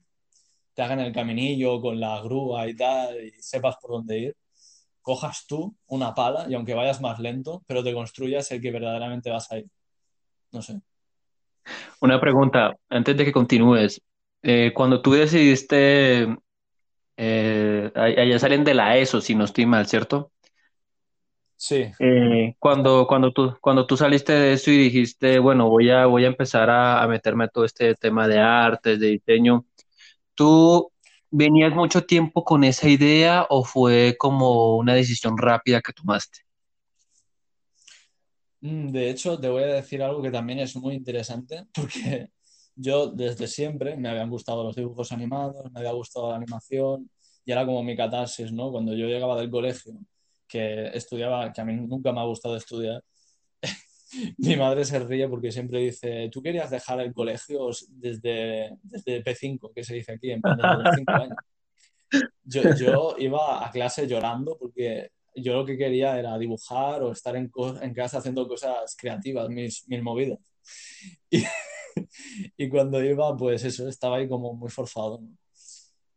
te 0.74 0.82
hagan 0.82 1.00
el 1.00 1.12
caminillo 1.12 1.80
con 1.80 2.00
la 2.00 2.20
grúa 2.22 2.68
y 2.68 2.76
tal, 2.76 3.24
y 3.24 3.30
sepas 3.40 3.76
por 3.80 3.92
dónde 3.92 4.18
ir, 4.18 4.36
cojas 5.02 5.46
tú 5.46 5.76
una 5.86 6.14
pala 6.14 6.46
y 6.48 6.54
aunque 6.54 6.74
vayas 6.74 7.00
más 7.00 7.18
lento, 7.18 7.62
pero 7.66 7.82
te 7.82 7.92
construyas 7.92 8.50
el 8.52 8.60
que 8.60 8.70
verdaderamente 8.70 9.30
vas 9.30 9.50
a 9.52 9.58
ir. 9.58 9.66
No 10.52 10.62
sé. 10.62 10.80
Una 12.00 12.20
pregunta, 12.20 12.74
antes 12.88 13.16
de 13.16 13.24
que 13.24 13.32
continúes. 13.32 14.00
Eh, 14.42 14.72
cuando 14.74 15.00
tú 15.00 15.12
decidiste, 15.12 16.36
eh, 17.16 17.92
allá 17.94 18.38
salen 18.38 18.64
de 18.64 18.74
la 18.74 18.96
ESO, 18.96 19.20
si 19.20 19.34
no 19.34 19.44
estoy 19.44 19.66
mal, 19.66 19.86
¿cierto? 19.86 20.32
Sí. 21.56 21.92
Eh, 22.00 22.56
cuando, 22.58 23.06
cuando, 23.06 23.30
tú, 23.30 23.56
cuando 23.60 23.86
tú 23.86 23.96
saliste 23.96 24.32
de 24.32 24.54
eso 24.54 24.72
y 24.72 24.78
dijiste, 24.78 25.38
bueno, 25.38 25.68
voy 25.68 25.90
a, 25.90 26.06
voy 26.06 26.24
a 26.24 26.28
empezar 26.28 26.68
a, 26.70 27.00
a 27.00 27.06
meterme 27.06 27.44
a 27.44 27.48
todo 27.48 27.64
este 27.64 27.94
tema 27.94 28.26
de 28.26 28.40
artes, 28.40 28.98
de 28.98 29.06
diseño, 29.06 29.64
¿Tú 30.34 30.90
venías 31.30 31.74
mucho 31.74 32.04
tiempo 32.04 32.44
con 32.44 32.64
esa 32.64 32.88
idea 32.88 33.46
o 33.48 33.64
fue 33.64 34.16
como 34.18 34.76
una 34.76 34.94
decisión 34.94 35.38
rápida 35.38 35.80
que 35.80 35.92
tomaste? 35.92 36.40
Mm, 38.60 38.92
de 38.92 39.10
hecho, 39.10 39.38
te 39.38 39.48
voy 39.48 39.64
a 39.64 39.66
decir 39.66 40.02
algo 40.02 40.22
que 40.22 40.30
también 40.30 40.60
es 40.60 40.76
muy 40.76 40.94
interesante, 40.94 41.66
porque 41.74 42.28
yo 42.76 43.08
desde 43.08 43.46
siempre 43.48 43.96
me 43.96 44.08
habían 44.08 44.30
gustado 44.30 44.64
los 44.64 44.76
dibujos 44.76 45.12
animados, 45.12 45.70
me 45.72 45.80
había 45.80 45.92
gustado 45.92 46.30
la 46.30 46.36
animación, 46.36 47.10
y 47.44 47.52
era 47.52 47.66
como 47.66 47.82
mi 47.82 47.96
catarsis, 47.96 48.52
¿no? 48.52 48.70
Cuando 48.70 48.94
yo 48.94 49.06
llegaba 49.06 49.38
del 49.40 49.50
colegio, 49.50 49.94
que 50.46 50.88
estudiaba, 50.96 51.52
que 51.52 51.60
a 51.60 51.64
mí 51.64 51.74
nunca 51.74 52.12
me 52.12 52.20
ha 52.20 52.24
gustado 52.24 52.56
estudiar, 52.56 53.02
mi 54.38 54.56
madre 54.56 54.84
se 54.84 54.98
ríe 54.98 55.28
porque 55.28 55.52
siempre 55.52 55.80
dice, 55.80 56.28
tú 56.30 56.42
querías 56.42 56.70
dejar 56.70 57.00
el 57.00 57.12
colegio 57.12 57.70
desde, 57.88 58.76
desde 58.82 59.24
P5, 59.24 59.72
que 59.74 59.84
se 59.84 59.94
dice 59.94 60.12
aquí, 60.12 60.30
en 60.30 60.40
de 60.40 60.90
5 60.96 61.12
años. 61.12 61.36
Yo, 62.44 62.74
yo, 62.74 63.14
iba 63.18 63.66
a 63.66 63.70
clase 63.70 64.06
llorando 64.06 64.56
porque 64.58 65.10
yo 65.34 65.54
lo 65.54 65.64
que 65.64 65.78
quería 65.78 66.18
era 66.18 66.36
dibujar 66.36 67.02
o 67.02 67.12
estar 67.12 67.36
en, 67.36 67.50
en 67.80 67.94
casa 67.94 68.18
haciendo 68.18 68.46
cosas 68.46 68.94
creativas, 68.96 69.48
mis, 69.48 69.88
mis 69.88 70.02
movidas. 70.02 70.38
Y, 71.30 71.42
y 72.56 72.68
cuando 72.68 73.02
iba, 73.02 73.34
pues 73.36 73.64
eso, 73.64 73.88
estaba 73.88 74.16
ahí 74.16 74.28
como 74.28 74.52
muy 74.52 74.68
forzado. 74.68 75.20
¿no? 75.22 75.28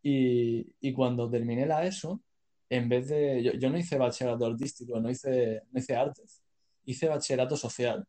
Y, 0.02 0.66
y, 0.80 0.92
cuando 0.92 1.30
terminé 1.30 1.66
la 1.66 1.84
ESO, 1.84 2.20
en 2.68 2.88
vez 2.88 3.08
de, 3.08 3.42
yo, 3.42 3.52
yo, 3.54 3.70
no 3.70 3.78
hice 3.78 3.96
bachillerato 3.96 4.46
artístico, 4.46 5.00
no 5.00 5.10
hice, 5.10 5.62
no 5.72 5.80
hice 5.80 5.96
artes, 5.96 6.42
hice 6.86 7.08
bachillerato 7.08 7.56
social, 7.56 8.06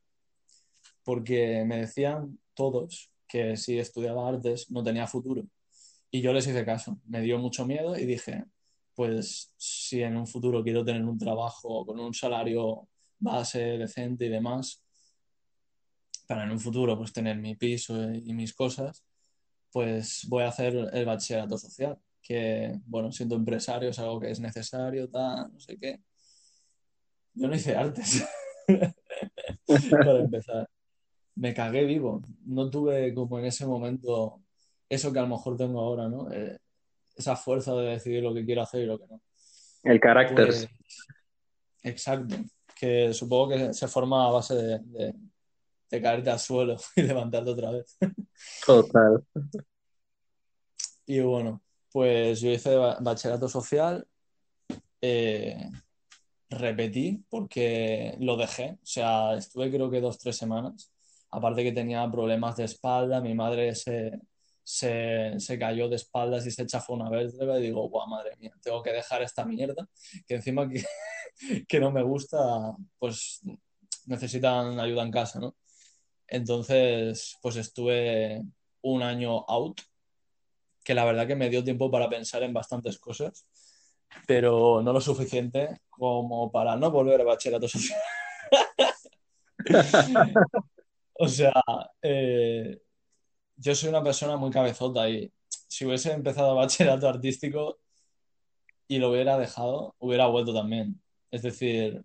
porque 1.03 1.63
me 1.65 1.79
decían 1.79 2.39
todos 2.53 3.11
que 3.27 3.57
si 3.57 3.77
estudiaba 3.77 4.27
artes 4.27 4.71
no 4.71 4.83
tenía 4.83 5.07
futuro. 5.07 5.43
Y 6.09 6.21
yo 6.21 6.31
les 6.31 6.47
hice 6.47 6.65
caso, 6.65 6.99
me 7.05 7.21
dio 7.21 7.37
mucho 7.37 7.65
miedo 7.65 7.97
y 7.97 8.05
dije, 8.05 8.45
pues 8.95 9.53
si 9.57 10.01
en 10.01 10.17
un 10.17 10.25
futuro 10.25 10.63
quiero 10.63 10.85
tener 10.85 11.03
un 11.03 11.17
trabajo 11.17 11.85
con 11.85 11.99
un 11.99 12.13
salario 12.13 12.87
base 13.19 13.59
decente 13.77 14.25
y 14.25 14.29
demás, 14.29 14.81
para 16.27 16.43
en 16.43 16.51
un 16.51 16.59
futuro 16.59 16.97
pues 16.97 17.13
tener 17.13 17.37
mi 17.37 17.55
piso 17.55 18.11
y 18.11 18.33
mis 18.33 18.53
cosas, 18.53 19.03
pues 19.71 20.25
voy 20.27 20.43
a 20.43 20.49
hacer 20.49 20.89
el 20.93 21.05
bachillerato 21.05 21.57
social, 21.57 21.97
que 22.21 22.79
bueno, 22.85 23.11
siendo 23.11 23.35
empresario 23.35 23.89
es 23.89 23.99
algo 23.99 24.19
que 24.19 24.31
es 24.31 24.39
necesario, 24.39 25.09
tal, 25.09 25.51
no 25.53 25.59
sé 25.59 25.77
qué. 25.77 26.01
Yo 27.33 27.47
no 27.47 27.55
hice 27.55 27.75
artes, 27.75 28.25
para 29.91 30.19
empezar. 30.19 30.69
Me 31.35 31.53
cagué 31.53 31.85
vivo. 31.85 32.21
No 32.45 32.69
tuve 32.69 33.13
como 33.13 33.39
en 33.39 33.45
ese 33.45 33.65
momento 33.65 34.41
eso 34.89 35.11
que 35.11 35.19
a 35.19 35.23
lo 35.23 35.29
mejor 35.29 35.57
tengo 35.57 35.81
ahora, 35.81 36.07
¿no? 36.07 36.31
Eh, 36.31 36.57
esa 37.15 37.35
fuerza 37.35 37.73
de 37.75 37.89
decidir 37.91 38.23
lo 38.23 38.33
que 38.33 38.45
quiero 38.45 38.61
hacer 38.61 38.81
y 38.81 38.85
lo 38.85 38.99
que 38.99 39.07
no. 39.07 39.21
El 39.83 39.99
carácter. 39.99 40.47
Pues, 40.47 40.67
exacto. 41.83 42.35
Que 42.79 43.13
supongo 43.13 43.49
que 43.49 43.73
se 43.73 43.87
forma 43.87 44.27
a 44.27 44.31
base 44.31 44.55
de, 44.55 44.79
de, 44.79 45.13
de 45.89 46.01
caerte 46.01 46.29
al 46.29 46.39
suelo 46.39 46.77
y 46.95 47.01
levantarte 47.03 47.49
otra 47.49 47.71
vez. 47.71 47.97
Total. 48.65 49.23
Y 51.05 51.21
bueno, 51.21 51.61
pues 51.91 52.41
yo 52.41 52.49
hice 52.51 52.75
bachillerato 52.75 53.47
social, 53.47 54.05
eh, 55.01 55.69
repetí 56.49 57.23
porque 57.29 58.15
lo 58.19 58.37
dejé, 58.37 58.77
o 58.81 58.85
sea, 58.85 59.35
estuve 59.35 59.69
creo 59.69 59.89
que 59.89 60.01
dos, 60.01 60.17
tres 60.17 60.37
semanas, 60.37 60.91
aparte 61.31 61.63
que 61.63 61.71
tenía 61.71 62.09
problemas 62.09 62.55
de 62.57 62.65
espalda, 62.65 63.21
mi 63.21 63.33
madre 63.33 63.75
se, 63.75 64.19
se, 64.63 65.39
se, 65.39 65.59
cayó 65.59 65.89
de 65.89 65.97
espaldas 65.97 66.45
y 66.45 66.51
se 66.51 66.65
chafó 66.65 66.93
una 66.93 67.09
vértebra 67.09 67.59
y 67.59 67.63
digo, 67.63 67.87
guau, 67.89 68.07
madre 68.07 68.35
mía, 68.37 68.53
tengo 68.61 68.81
que 68.81 68.93
dejar 68.93 69.21
esta 69.21 69.45
mierda, 69.45 69.87
que 70.27 70.35
encima 70.35 70.67
que, 70.69 70.83
que 71.67 71.79
no 71.79 71.91
me 71.91 72.03
gusta, 72.03 72.37
pues 72.97 73.41
necesitan 74.05 74.79
ayuda 74.79 75.03
en 75.03 75.11
casa, 75.11 75.39
¿no? 75.39 75.55
Entonces, 76.27 77.37
pues 77.41 77.55
estuve 77.55 78.43
un 78.81 79.03
año 79.03 79.45
out, 79.47 79.81
que 80.83 80.93
la 80.93 81.05
verdad 81.05 81.27
que 81.27 81.35
me 81.35 81.49
dio 81.49 81.63
tiempo 81.63 81.91
para 81.91 82.09
pensar 82.09 82.43
en 82.43 82.53
bastantes 82.53 82.97
cosas, 82.99 83.45
pero 84.25 84.81
no 84.81 84.93
lo 84.93 85.01
suficiente 85.01 85.81
como 85.89 86.51
para 86.51 86.75
no 86.75 86.91
volver 86.91 87.21
a 87.21 87.25
bachillerato 87.25 87.67
social. 87.67 87.99
o 91.19 91.27
sea, 91.27 91.53
eh, 92.01 92.79
yo 93.55 93.75
soy 93.75 93.89
una 93.89 94.03
persona 94.03 94.37
muy 94.37 94.51
cabezota 94.51 95.09
y 95.09 95.31
si 95.67 95.85
hubiese 95.85 96.11
empezado 96.11 96.55
bachillerato 96.55 97.09
artístico 97.09 97.79
y 98.87 98.99
lo 98.99 99.11
hubiera 99.11 99.37
dejado, 99.37 99.95
hubiera 99.99 100.27
vuelto 100.27 100.53
también. 100.53 101.01
Es 101.31 101.41
decir, 101.41 102.03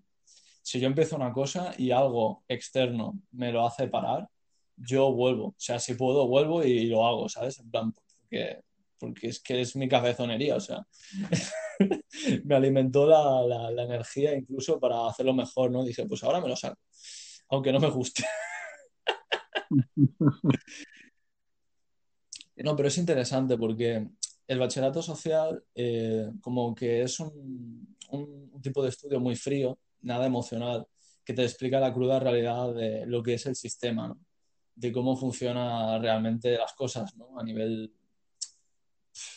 si 0.63 0.81
yo 0.81 0.87
empiezo 0.87 1.17
una 1.17 1.33
cosa 1.33 1.75
y 1.77 1.91
algo 1.91 2.45
externo 2.49 3.21
me 3.31 3.53
lo 3.53 3.67
hace 3.67 3.89
parar, 3.89 4.29
yo 4.77 5.13
vuelvo. 5.13 5.49
O 5.49 5.55
sea, 5.59 5.79
si 5.79 5.95
puedo, 5.95 6.27
vuelvo 6.27 6.65
y 6.65 6.87
lo 6.87 7.07
hago, 7.07 7.29
¿sabes? 7.29 7.59
En 7.61 7.71
plan, 7.71 7.93
porque, 7.93 8.63
porque 8.99 9.29
es 9.29 9.41
que 9.41 9.61
es 9.61 9.77
mi 9.77 9.89
cabezonería, 9.89 10.57
o 10.57 10.61
sea, 10.61 10.87
me 12.45 12.55
alimentó 12.55 13.07
la, 13.07 13.71
la, 13.71 13.83
energía 13.83 14.35
incluso 14.35 14.79
para 14.79 15.07
hacerlo 15.07 15.35
mejor, 15.35 15.71
¿no? 15.71 15.85
Dije, 15.85 16.07
pues 16.07 16.23
ahora 16.25 16.41
me 16.41 16.49
lo 16.49 16.57
saco, 16.57 16.81
aunque 17.49 17.73
no 17.73 17.81
me 17.81 17.91
guste. 17.91 18.25
no, 22.57 22.77
pero 22.77 22.89
es 22.89 22.99
interesante 22.99 23.57
porque 23.57 24.09
el 24.47 24.59
bachillerato 24.59 25.03
social 25.03 25.63
eh, 25.75 26.31
como 26.41 26.75
que 26.75 27.03
es 27.03 27.21
un, 27.21 27.97
un, 28.11 28.61
tipo 28.63 28.83
de 28.83 28.91
estudio 28.91 29.21
muy 29.21 29.37
frío 29.37 29.79
nada 30.03 30.27
emocional, 30.27 30.87
que 31.25 31.33
te 31.33 31.45
explica 31.45 31.81
la 31.81 31.93
cruda 31.95 32.19
realidad 32.21 32.75
de 32.75 33.07
lo 33.07 33.23
que 33.23 33.35
es 33.35 33.47
el 33.47 33.55
sistema, 33.55 34.09
¿no? 34.09 34.19
de 34.75 34.93
cómo 34.93 35.17
funciona 35.17 35.99
realmente 35.99 36.57
las 36.57 36.73
cosas 36.75 37.15
¿no? 37.17 37.39
a 37.39 37.43
nivel 37.43 37.93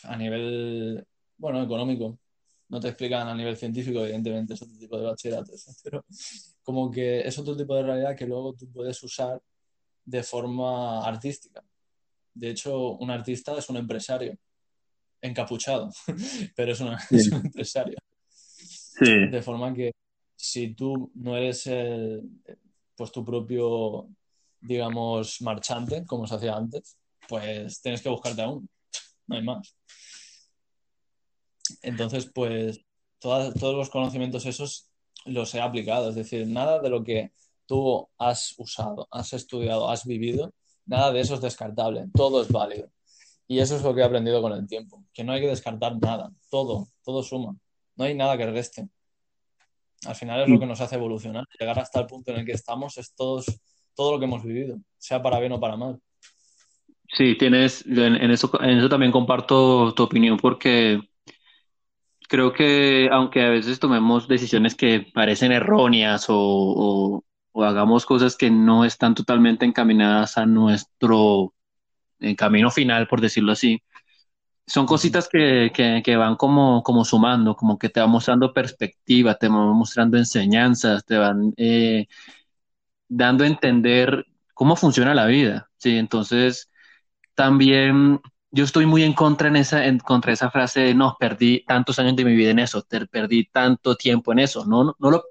a 0.04 0.16
nivel 0.16 1.06
bueno 1.36 1.62
económico 1.62 2.18
no 2.68 2.80
te 2.80 2.88
explican 2.88 3.28
a 3.28 3.34
nivel 3.34 3.56
científico 3.56 4.00
evidentemente 4.00 4.54
es 4.54 4.62
otro 4.62 4.76
tipo 4.76 4.98
de 4.98 5.04
bachilleratos 5.04 5.80
pero 5.82 6.04
como 6.62 6.90
que 6.90 7.20
es 7.20 7.38
otro 7.38 7.56
tipo 7.56 7.74
de 7.76 7.82
realidad 7.82 8.16
que 8.16 8.26
luego 8.26 8.54
tú 8.54 8.70
puedes 8.72 9.02
usar 9.02 9.40
de 10.04 10.22
forma 10.22 11.06
artística 11.06 11.62
de 12.34 12.50
hecho 12.50 12.92
un 12.92 13.10
artista 13.10 13.56
es 13.58 13.68
un 13.68 13.76
empresario 13.76 14.36
encapuchado 15.20 15.90
pero 16.56 16.72
es, 16.72 16.80
una, 16.80 16.98
sí. 16.98 17.16
es 17.16 17.28
un 17.28 17.46
empresario 17.46 17.96
sí. 18.26 19.28
de 19.30 19.42
forma 19.42 19.72
que 19.74 19.92
si 20.36 20.74
tú 20.74 21.10
no 21.14 21.36
eres 21.36 21.66
el, 21.66 22.22
pues 22.94 23.12
tu 23.12 23.24
propio, 23.24 24.08
digamos, 24.60 25.40
marchante, 25.42 26.04
como 26.04 26.26
se 26.26 26.36
hacía 26.36 26.56
antes, 26.56 26.96
pues 27.28 27.80
tienes 27.80 28.02
que 28.02 28.08
buscarte 28.08 28.42
aún, 28.42 28.68
no 29.26 29.36
hay 29.36 29.42
más. 29.42 29.76
Entonces, 31.86 32.26
pues 32.26 32.80
todos 33.20 33.76
los 33.76 33.90
conocimientos 33.90 34.44
esos 34.44 34.90
los 35.24 35.54
he 35.54 35.60
aplicado, 35.60 36.08
es 36.08 36.16
decir, 36.16 36.44
nada 36.48 36.80
de 36.80 36.90
lo 36.90 37.04
que 37.04 37.30
tú 37.64 38.08
has 38.18 38.54
usado, 38.58 39.06
has 39.12 39.32
estudiado, 39.32 39.88
has 39.88 40.04
vivido, 40.04 40.52
nada 40.84 41.12
de 41.12 41.20
eso 41.20 41.36
es 41.36 41.40
descartable, 41.40 42.06
todo 42.12 42.42
es 42.42 42.48
válido. 42.48 42.90
Y 43.46 43.60
eso 43.60 43.76
es 43.76 43.82
lo 43.82 43.94
que 43.94 44.00
he 44.00 44.04
aprendido 44.04 44.42
con 44.42 44.52
el 44.52 44.66
tiempo, 44.66 45.04
que 45.14 45.22
no 45.22 45.32
hay 45.32 45.40
que 45.40 45.46
descartar 45.46 45.96
nada, 46.00 46.32
todo, 46.50 46.88
todo 47.04 47.22
suma, 47.22 47.56
no 47.94 48.04
hay 48.04 48.16
nada 48.16 48.36
que 48.36 48.46
reste. 48.46 48.88
Al 50.06 50.16
final 50.16 50.42
es 50.42 50.48
lo 50.48 50.58
que 50.58 50.66
nos 50.66 50.80
hace 50.80 50.96
evolucionar. 50.96 51.44
Llegar 51.58 51.78
hasta 51.78 52.00
el 52.00 52.06
punto 52.06 52.32
en 52.32 52.38
el 52.38 52.44
que 52.44 52.52
estamos 52.52 52.98
es 52.98 53.14
todos, 53.14 53.46
todo 53.94 54.12
lo 54.12 54.18
que 54.18 54.24
hemos 54.24 54.42
vivido, 54.42 54.76
sea 54.98 55.22
para 55.22 55.38
bien 55.38 55.52
o 55.52 55.60
para 55.60 55.76
mal. 55.76 56.00
Sí, 57.16 57.36
tienes, 57.38 57.86
en, 57.86 58.16
en, 58.16 58.30
eso, 58.32 58.50
en 58.60 58.78
eso 58.78 58.88
también 58.88 59.12
comparto 59.12 59.94
tu 59.94 60.02
opinión 60.02 60.36
porque 60.36 61.00
creo 62.28 62.52
que 62.52 63.08
aunque 63.12 63.42
a 63.42 63.50
veces 63.50 63.78
tomemos 63.80 64.28
decisiones 64.28 64.74
que 64.74 65.06
parecen 65.14 65.52
erróneas 65.52 66.28
o, 66.28 66.36
o, 66.38 67.24
o 67.52 67.64
hagamos 67.64 68.06
cosas 68.06 68.36
que 68.36 68.50
no 68.50 68.84
están 68.84 69.14
totalmente 69.14 69.64
encaminadas 69.64 70.38
a 70.38 70.46
nuestro 70.46 71.54
eh, 72.20 72.36
camino 72.36 72.70
final, 72.70 73.08
por 73.08 73.20
decirlo 73.20 73.52
así, 73.52 73.82
son 74.66 74.86
cositas 74.86 75.28
que, 75.28 75.70
que, 75.74 76.02
que, 76.04 76.16
van 76.16 76.36
como, 76.36 76.82
como 76.82 77.04
sumando, 77.04 77.54
como 77.56 77.78
que 77.78 77.88
te 77.88 78.00
van 78.00 78.10
mostrando 78.10 78.52
perspectiva, 78.52 79.36
te 79.36 79.48
van 79.48 79.68
mostrando 79.76 80.18
enseñanzas, 80.18 81.04
te 81.04 81.16
van 81.18 81.54
eh, 81.56 82.06
dando 83.08 83.44
a 83.44 83.46
entender 83.46 84.26
cómo 84.54 84.76
funciona 84.76 85.14
la 85.14 85.26
vida, 85.26 85.70
¿sí? 85.78 85.96
Entonces, 85.98 86.70
también 87.34 88.20
yo 88.56 88.64
estoy 88.64 88.86
muy 88.86 89.02
en 89.02 89.12
contra, 89.12 89.48
en 89.48 89.56
esa, 89.56 89.86
en 89.86 89.98
contra 89.98 90.30
de 90.30 90.34
esa 90.34 90.50
frase 90.50 90.80
de, 90.80 90.94
no, 90.94 91.14
perdí 91.20 91.62
tantos 91.66 91.98
años 91.98 92.16
de 92.16 92.24
mi 92.24 92.34
vida 92.34 92.50
en 92.50 92.58
eso, 92.58 92.82
te, 92.82 93.06
perdí 93.06 93.44
tanto 93.44 93.96
tiempo 93.96 94.32
en 94.32 94.38
eso, 94.38 94.64
no, 94.64 94.82
no, 94.82 94.96
no, 94.98 95.10
lo, 95.10 95.24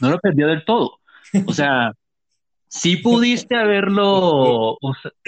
no 0.00 0.10
lo 0.10 0.18
perdió 0.18 0.48
del 0.48 0.64
todo. 0.64 0.98
O 1.46 1.52
sea, 1.52 1.92
sí 2.68 2.96
pudiste 2.96 3.54
haberlo, 3.54 4.76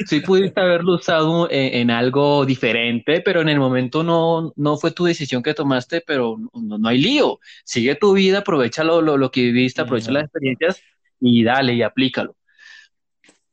sí 0.07 0.21
pudiste 0.21 0.61
haberlo 0.61 0.97
usado 0.97 1.49
en, 1.49 1.75
en, 1.75 1.91
algo 1.93 2.45
diferente, 2.45 3.21
pero 3.21 3.43
en 3.43 3.49
el 3.49 3.61
momento 3.61 4.03
no, 4.03 4.53
no 4.57 4.77
fue 4.77 4.91
tu 4.91 5.05
decisión 5.05 5.41
que 5.41 5.55
tomaste, 5.55 6.03
pero 6.05 6.37
no, 6.53 6.79
no 6.79 6.89
hay 6.89 6.99
lío. 6.99 7.39
Sigue 7.65 7.95
tu 7.95 8.13
vida, 8.13 8.39
aprovecha 8.39 8.83
lo, 8.83 9.01
lo, 9.01 9.17
lo 9.17 9.31
que 9.31 9.43
viviste, 9.43 9.83
aprovecha 9.83 10.11
uh 10.11 10.15
-huh. 10.15 10.15
las 10.15 10.25
experiencias 10.25 10.83
y 11.21 11.45
dale 11.45 11.75
y 11.75 11.83
aplícalo. 11.83 12.35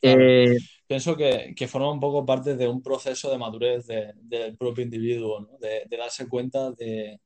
Eh, 0.02 0.58
Pienso 0.86 1.16
que, 1.16 1.54
que, 1.56 1.68
forma 1.68 1.92
un 1.92 2.00
poco 2.00 2.26
parte 2.26 2.56
de 2.56 2.68
un 2.68 2.82
proceso 2.82 3.32
de 3.32 3.38
madurez 3.38 3.88
de, 3.88 4.14
del 4.16 4.58
propio 4.58 4.84
individuo, 4.84 5.40
¿no? 5.40 5.58
de, 5.58 5.86
de, 5.88 5.98
darse 5.98 6.28
cuenta 6.28 6.72
de, 6.72 7.20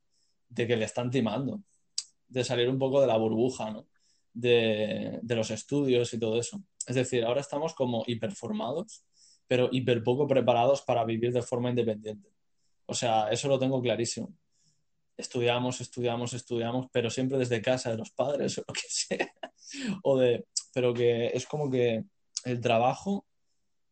que 0.56 0.76
le 0.76 0.86
están 0.86 1.10
timando, 1.10 1.62
de 2.28 2.44
salir 2.44 2.70
un 2.70 2.78
poco 2.78 3.02
de 3.02 3.08
la 3.08 3.18
burbuja, 3.18 3.72
¿no? 3.72 3.88
de, 4.34 5.20
de, 5.22 5.36
los 5.36 5.50
estudios 5.50 6.14
y 6.14 6.20
todo 6.20 6.40
eso. 6.40 6.62
Es 6.86 6.96
decir, 6.96 7.26
ahora 7.26 7.42
estamos 7.42 7.74
como 7.74 8.04
hiperformados, 8.06 9.04
pero 9.48 9.70
hiper 9.72 10.04
poco 10.04 10.28
preparados 10.28 10.82
para 10.84 11.04
vivir 11.04 11.34
de 11.34 11.42
forma 11.42 11.70
independiente. 11.70 12.30
O 12.86 12.94
sea, 12.94 13.30
eso 13.30 13.48
lo 13.48 13.60
tengo 13.60 13.82
clarísimo. 13.82 14.34
Estudiamos, 15.18 15.82
estudiamos, 15.82 16.34
estudiamos, 16.34 16.88
pero 16.92 17.10
siempre 17.10 17.38
desde 17.38 17.62
casa 17.62 17.92
de 17.92 17.98
los 17.98 18.12
padres 18.12 18.58
o 18.60 18.64
lo 18.68 18.74
que 18.74 18.88
sea. 18.88 19.34
O 20.04 20.18
de, 20.18 20.46
pero 20.74 20.94
que 20.94 21.28
es 21.28 21.46
como 21.48 21.70
que 21.70 22.04
el 22.46 22.62
trabajo 22.62 23.26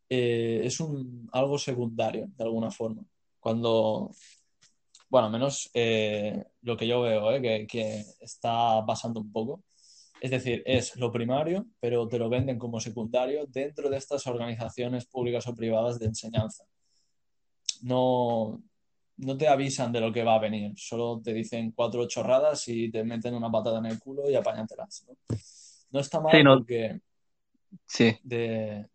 eh, 0.10 0.62
es 0.64 0.80
un, 0.80 1.30
algo 1.32 1.58
secundario, 1.58 2.28
de 2.36 2.44
alguna 2.44 2.72
forma. 2.72 3.04
Cuando, 3.40 4.12
bueno, 5.10 5.30
menos 5.30 5.70
eh, 5.74 6.44
lo 6.62 6.78
que 6.78 6.88
yo 6.88 7.02
veo, 7.02 7.32
eh, 7.32 7.42
que, 7.42 7.68
que 7.68 8.06
está 8.20 8.86
pasando 8.86 9.20
un 9.20 9.32
poco. 9.32 9.64
Es 10.22 10.32
decir, 10.32 10.64
es 10.66 10.96
lo 10.96 11.12
primario, 11.12 11.68
pero 11.80 12.08
te 12.08 12.18
lo 12.18 12.30
venden 12.30 12.58
como 12.58 12.80
secundario 12.80 13.46
dentro 13.48 13.90
de 13.90 13.98
estas 13.98 14.26
organizaciones 14.28 15.06
públicas 15.06 15.46
o 15.48 15.56
privadas 15.56 16.00
de 16.00 16.08
enseñanza. 16.08 16.66
No, 17.82 18.62
no 19.18 19.38
te 19.38 19.48
avisan 19.48 19.92
de 19.92 20.02
lo 20.02 20.12
que 20.12 20.24
va 20.24 20.36
a 20.36 20.40
venir, 20.40 20.74
solo 20.78 21.22
te 21.24 21.34
dicen 21.34 21.72
cuatro 21.72 22.08
chorradas 22.08 22.68
y 22.68 22.90
te 22.90 23.04
meten 23.04 23.36
una 23.36 23.52
patada 23.52 23.80
en 23.80 23.88
el 23.88 24.00
culo 24.00 24.30
y 24.30 24.36
apáñatelas, 24.36 25.06
¿no? 25.08 25.16
No 25.92 26.00
está 26.00 26.20
mal 26.20 26.32
Sí, 26.36 26.44
no. 26.44 26.58
porque 26.58 27.00
Sí, 27.86 28.18
de... 28.24 28.88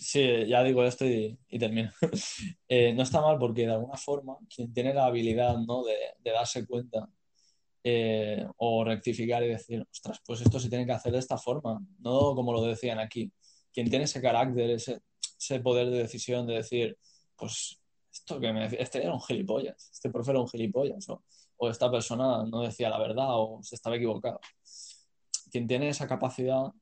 Sí, 0.00 0.46
ya 0.46 0.62
digo 0.62 0.84
esto 0.84 1.04
y, 1.04 1.36
termino. 1.58 1.90
Eh, 2.68 2.92
no 2.94 3.02
está 3.02 3.20
mal 3.20 3.38
porque 3.38 3.62
de 3.66 3.72
alguna 3.72 3.96
forma 3.96 4.36
quien 4.54 4.72
tiene 4.72 4.94
la 4.94 5.06
habilidad, 5.06 5.56
¿no? 5.58 5.82
de, 5.84 5.96
darse 6.32 6.66
cuenta 6.66 7.08
eh, 7.82 8.46
o 8.58 8.84
rectificar 8.84 9.42
y 9.42 9.48
decir, 9.48 9.86
ostras, 9.90 10.20
pues 10.24 10.40
esto 10.42 10.60
se 10.60 10.68
tiene 10.68 10.86
que 10.86 10.92
hacer 10.92 11.12
de 11.12 11.18
esta 11.18 11.38
forma, 11.38 11.80
no 12.00 12.34
como 12.34 12.52
lo 12.52 12.62
decían 12.62 12.98
aquí. 13.00 13.32
Quien 13.72 13.90
tiene 13.90 14.04
ese 14.04 14.20
carácter, 14.22 14.70
ese, 14.70 15.00
poder 15.60 15.90
de 15.90 15.98
decisión 15.98 16.46
de 16.46 16.54
decir, 16.56 16.98
pues 17.36 17.80
esto 18.12 18.38
que 18.40 18.52
me 18.52 18.66
este 18.66 19.02
era 19.02 19.14
un 19.14 19.20
gilipollas, 19.22 19.90
este 19.92 20.10
profe 20.10 20.30
era 20.32 20.40
un 20.40 20.48
gilipollas, 20.48 21.08
o, 21.08 21.24
o 21.56 21.70
esta 21.70 21.90
persona 21.90 22.44
no 22.44 22.62
decía 22.62 22.90
la 22.90 22.98
verdad 22.98 23.28
o 23.30 23.60
se 23.62 23.74
estaba 23.74 23.96
equivocado. 23.96 24.40
Quien 25.50 25.66
tiene 25.66 25.88
esa 25.88 26.06
capacidad, 26.06 26.72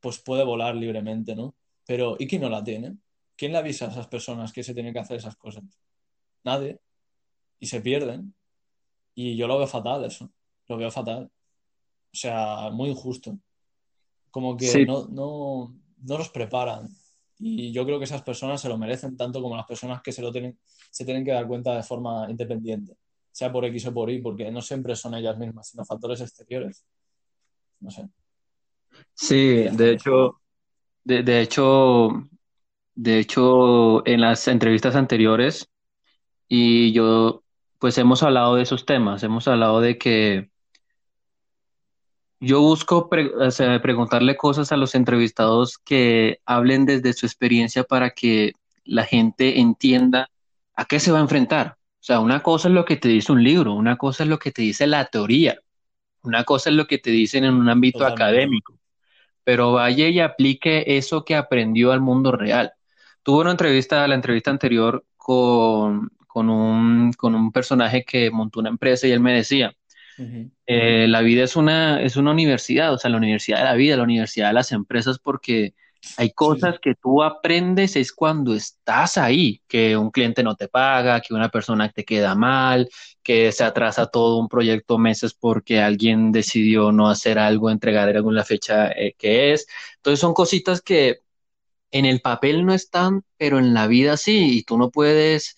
pues 0.00 0.18
puede 0.20 0.44
volar 0.44 0.74
libremente, 0.74 1.34
¿no? 1.36 1.54
Pero 1.86 2.16
¿y 2.18 2.26
quién 2.26 2.42
no 2.42 2.48
la 2.48 2.62
tiene? 2.62 2.96
¿Quién 3.36 3.52
le 3.52 3.58
avisa 3.58 3.86
a 3.86 3.90
esas 3.90 4.08
personas 4.08 4.52
que 4.52 4.62
se 4.62 4.74
tienen 4.74 4.92
que 4.92 5.00
hacer 5.00 5.16
esas 5.16 5.36
cosas? 5.36 5.64
Nadie. 6.44 6.80
Y 7.58 7.66
se 7.66 7.80
pierden. 7.80 8.34
Y 9.14 9.36
yo 9.36 9.46
lo 9.46 9.58
veo 9.58 9.66
fatal 9.66 10.04
eso. 10.04 10.30
Lo 10.68 10.76
veo 10.76 10.90
fatal. 10.90 11.30
O 12.12 12.16
sea, 12.16 12.70
muy 12.70 12.90
injusto. 12.90 13.38
Como 14.30 14.56
que 14.56 14.66
sí, 14.66 14.84
no, 14.84 15.06
no, 15.08 15.74
no 15.98 16.18
los 16.18 16.30
preparan. 16.30 16.88
Y 17.44 17.72
yo 17.72 17.84
creo 17.84 17.98
que 17.98 18.04
esas 18.04 18.22
personas 18.22 18.60
se 18.60 18.68
lo 18.68 18.78
merecen 18.78 19.16
tanto 19.16 19.42
como 19.42 19.56
las 19.56 19.66
personas 19.66 20.00
que 20.00 20.12
se 20.12 20.22
lo 20.22 20.30
tienen, 20.30 20.58
se 20.90 21.04
tienen 21.04 21.24
que 21.24 21.32
dar 21.32 21.48
cuenta 21.48 21.74
de 21.74 21.82
forma 21.82 22.30
independiente, 22.30 22.96
sea 23.32 23.50
por 23.50 23.64
X 23.64 23.86
o 23.86 23.92
por 23.92 24.10
Y, 24.10 24.20
porque 24.20 24.50
no 24.52 24.62
siempre 24.62 24.94
son 24.94 25.14
ellas 25.16 25.36
mismas, 25.36 25.68
sino 25.68 25.84
factores 25.84 26.20
exteriores. 26.20 26.86
No 27.80 27.90
sé. 27.90 28.08
sí, 29.12 29.64
de 29.72 29.92
hecho, 29.92 30.41
de, 31.04 31.22
de 31.22 31.40
hecho, 31.40 32.28
de 32.94 33.18
hecho, 33.18 34.06
en 34.06 34.20
las 34.22 34.48
entrevistas 34.48 34.96
anteriores, 34.96 35.70
y 36.48 36.92
yo, 36.92 37.44
pues 37.78 37.98
hemos 37.98 38.22
hablado 38.22 38.56
de 38.56 38.62
esos 38.64 38.86
temas, 38.86 39.22
hemos 39.24 39.48
hablado 39.48 39.80
de 39.80 39.98
que 39.98 40.50
Yo 42.40 42.60
busco 42.60 43.08
pre- 43.08 43.32
o 43.34 43.50
sea, 43.50 43.80
preguntarle 43.80 44.36
cosas 44.36 44.72
a 44.72 44.76
los 44.76 44.94
entrevistados 44.94 45.78
que 45.78 46.40
hablen 46.44 46.86
desde 46.86 47.12
su 47.12 47.26
experiencia 47.26 47.84
para 47.84 48.10
que 48.10 48.52
la 48.84 49.04
gente 49.04 49.60
entienda 49.60 50.28
a 50.74 50.84
qué 50.86 50.98
se 51.00 51.12
va 51.12 51.18
a 51.18 51.22
enfrentar. 51.22 51.76
O 52.00 52.04
sea, 52.04 52.18
una 52.20 52.42
cosa 52.42 52.68
es 52.68 52.74
lo 52.74 52.84
que 52.84 52.96
te 52.96 53.08
dice 53.08 53.30
un 53.32 53.44
libro, 53.44 53.74
una 53.74 53.96
cosa 53.96 54.24
es 54.24 54.28
lo 54.28 54.38
que 54.40 54.50
te 54.50 54.62
dice 54.62 54.86
la 54.88 55.04
teoría, 55.06 55.60
una 56.22 56.44
cosa 56.44 56.70
es 56.70 56.76
lo 56.76 56.86
que 56.86 56.98
te 56.98 57.10
dicen 57.10 57.44
en 57.44 57.54
un 57.54 57.68
ámbito 57.70 58.04
Totalmente. 58.04 58.06
académico, 58.06 58.78
pero 59.44 59.72
vaya 59.72 60.08
y 60.08 60.20
aplique 60.20 60.84
eso 60.96 61.24
que 61.24 61.36
aprendió 61.36 61.92
al 61.92 62.00
mundo 62.00 62.32
real. 62.32 62.72
Tuve 63.22 63.42
una 63.42 63.52
entrevista, 63.52 64.06
la 64.08 64.14
entrevista 64.14 64.50
anterior 64.50 65.04
con, 65.16 66.10
con 66.26 66.50
un, 66.50 67.12
con 67.14 67.34
un 67.34 67.52
personaje 67.52 68.04
que 68.04 68.30
montó 68.30 68.60
una 68.60 68.70
empresa 68.70 69.06
y 69.06 69.12
él 69.12 69.20
me 69.20 69.34
decía, 69.34 69.74
eh, 70.66 71.06
la 71.08 71.20
vida 71.22 71.44
es 71.44 71.56
una, 71.56 72.02
es 72.02 72.16
una 72.16 72.30
universidad, 72.32 72.92
o 72.92 72.98
sea, 72.98 73.10
la 73.10 73.16
universidad 73.18 73.58
de 73.58 73.64
la 73.64 73.74
vida, 73.74 73.96
la 73.96 74.02
universidad 74.04 74.48
de 74.48 74.54
las 74.54 74.72
empresas, 74.72 75.18
porque 75.18 75.74
hay 76.16 76.32
cosas 76.32 76.74
sí. 76.74 76.80
que 76.80 76.94
tú 76.94 77.22
aprendes 77.22 77.96
es 77.96 78.12
cuando 78.12 78.54
estás 78.54 79.16
ahí, 79.18 79.62
que 79.68 79.96
un 79.96 80.10
cliente 80.10 80.42
no 80.42 80.54
te 80.56 80.68
paga, 80.68 81.20
que 81.20 81.34
una 81.34 81.48
persona 81.48 81.90
te 81.90 82.04
queda 82.04 82.34
mal, 82.34 82.88
que 83.22 83.50
se 83.52 83.64
atrasa 83.64 84.06
todo 84.06 84.38
un 84.38 84.48
proyecto 84.48 84.98
meses 84.98 85.34
porque 85.34 85.80
alguien 85.80 86.30
decidió 86.32 86.92
no 86.92 87.08
hacer 87.08 87.38
algo, 87.38 87.70
entregar 87.70 88.10
en 88.16 88.34
la 88.34 88.44
fecha 88.44 88.90
eh, 88.92 89.14
que 89.18 89.52
es. 89.52 89.66
Entonces 89.96 90.20
son 90.20 90.34
cositas 90.34 90.82
que 90.82 91.18
en 91.90 92.04
el 92.06 92.20
papel 92.20 92.64
no 92.64 92.72
están, 92.74 93.22
pero 93.36 93.58
en 93.58 93.74
la 93.74 93.86
vida 93.86 94.16
sí, 94.16 94.58
y 94.58 94.62
tú 94.64 94.78
no 94.78 94.90
puedes 94.90 95.56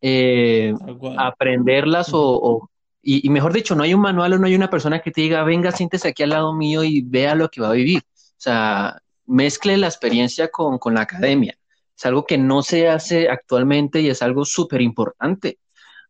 eh, 0.00 0.74
aprenderlas 1.14 2.14
o, 2.14 2.20
o- 2.22 2.70
y, 3.02 3.26
y 3.26 3.30
mejor 3.30 3.52
dicho, 3.52 3.74
no 3.74 3.84
hay 3.84 3.94
un 3.94 4.00
manual 4.02 4.34
o 4.34 4.38
no 4.38 4.46
hay 4.46 4.54
una 4.56 4.70
persona 4.70 5.00
que 5.00 5.10
te 5.12 5.20
diga, 5.22 5.44
venga, 5.44 5.72
siéntese 5.72 6.08
aquí 6.08 6.22
al 6.24 6.30
lado 6.30 6.54
mío 6.54 6.84
y 6.84 7.02
vea 7.02 7.34
lo 7.34 7.48
que 7.50 7.60
va 7.60 7.70
a 7.70 7.72
vivir. 7.72 8.02
O 8.04 8.40
sea, 8.40 9.00
mezcle 9.28 9.76
la 9.76 9.86
experiencia 9.86 10.48
con, 10.48 10.78
con 10.78 10.94
la 10.94 11.02
academia. 11.02 11.56
Es 11.96 12.06
algo 12.06 12.24
que 12.24 12.38
no 12.38 12.62
se 12.62 12.88
hace 12.88 13.28
actualmente 13.28 14.00
y 14.00 14.08
es 14.08 14.22
algo 14.22 14.44
súper 14.44 14.80
importante. 14.80 15.58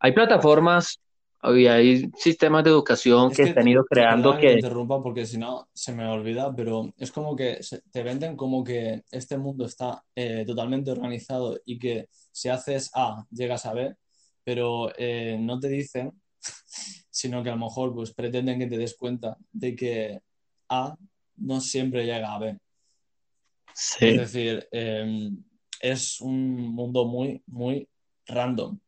Hay 0.00 0.12
plataformas 0.12 1.00
y 1.42 1.66
hay 1.66 2.10
sistemas 2.16 2.64
de 2.64 2.70
educación 2.70 3.30
Es 3.30 3.36
que 3.36 3.46
se 3.46 3.54
que, 3.54 3.60
han 3.60 3.68
ido 3.68 3.84
que 3.84 3.94
creando 3.94 4.34
que 4.34 4.40
que, 4.40 4.52
interrumpa 4.54 5.02
porque 5.02 5.24
si 5.24 5.38
no 5.38 5.68
se 5.72 5.92
me 5.92 6.06
olvida, 6.06 6.54
pero 6.54 6.92
es 6.96 7.12
como 7.12 7.36
que 7.36 7.60
te 7.92 8.02
venden 8.02 8.36
como 8.36 8.64
que 8.64 9.02
este 9.10 9.38
mundo 9.38 9.64
está 9.64 10.04
eh, 10.14 10.44
totalmente 10.46 10.90
organizado 10.90 11.58
y 11.64 11.78
que 11.78 12.08
si 12.32 12.48
haces 12.48 12.90
A, 12.94 13.24
llegas 13.30 13.66
a 13.66 13.72
B, 13.72 13.94
pero 14.42 14.90
eh, 14.96 15.36
no 15.40 15.60
te 15.60 15.68
dicen, 15.68 16.12
sino 17.10 17.42
que 17.42 17.50
a 17.50 17.54
lo 17.54 17.64
mejor 17.66 17.94
pues 17.94 18.12
pretenden 18.12 18.58
que 18.58 18.66
te 18.66 18.78
des 18.78 18.96
cuenta 18.96 19.36
de 19.52 19.76
que 19.76 20.20
A 20.68 20.96
no 21.36 21.60
siempre 21.60 22.04
llega 22.04 22.34
a 22.34 22.38
B. 22.38 22.58
Es 24.00 24.16
decir, 24.18 24.68
eh, 24.72 25.30
es 25.80 26.20
un 26.20 26.56
mundo 26.74 27.04
muy, 27.04 27.42
muy 27.46 27.88
random. 28.26 28.78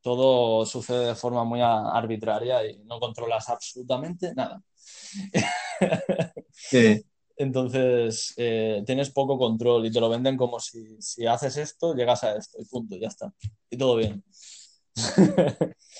Todo 0.00 0.64
sucede 0.64 1.08
de 1.08 1.14
forma 1.14 1.44
muy 1.44 1.60
arbitraria 1.60 2.64
y 2.66 2.78
no 2.84 2.98
controlas 2.98 3.48
absolutamente 3.48 4.34
nada. 4.34 4.62
sí. 6.52 7.04
Entonces, 7.36 8.34
eh, 8.36 8.82
tienes 8.84 9.10
poco 9.10 9.38
control 9.38 9.86
y 9.86 9.92
te 9.92 10.00
lo 10.00 10.08
venden 10.08 10.36
como 10.36 10.58
si, 10.58 11.00
si 11.00 11.24
haces 11.26 11.56
esto, 11.56 11.94
llegas 11.94 12.24
a 12.24 12.36
esto 12.36 12.58
y 12.60 12.64
punto, 12.64 12.96
ya 12.96 13.08
está. 13.08 13.32
Y 13.70 13.76
todo 13.76 13.96
bien. 13.96 14.24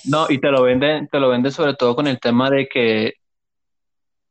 No, 0.04 0.26
y 0.28 0.40
te 0.40 0.50
lo 0.50 0.62
venden, 0.62 1.08
te 1.08 1.20
lo 1.20 1.28
venden 1.28 1.52
sobre 1.52 1.74
todo 1.74 1.94
con 1.94 2.06
el 2.06 2.18
tema 2.20 2.50
de 2.50 2.68
que 2.68 3.14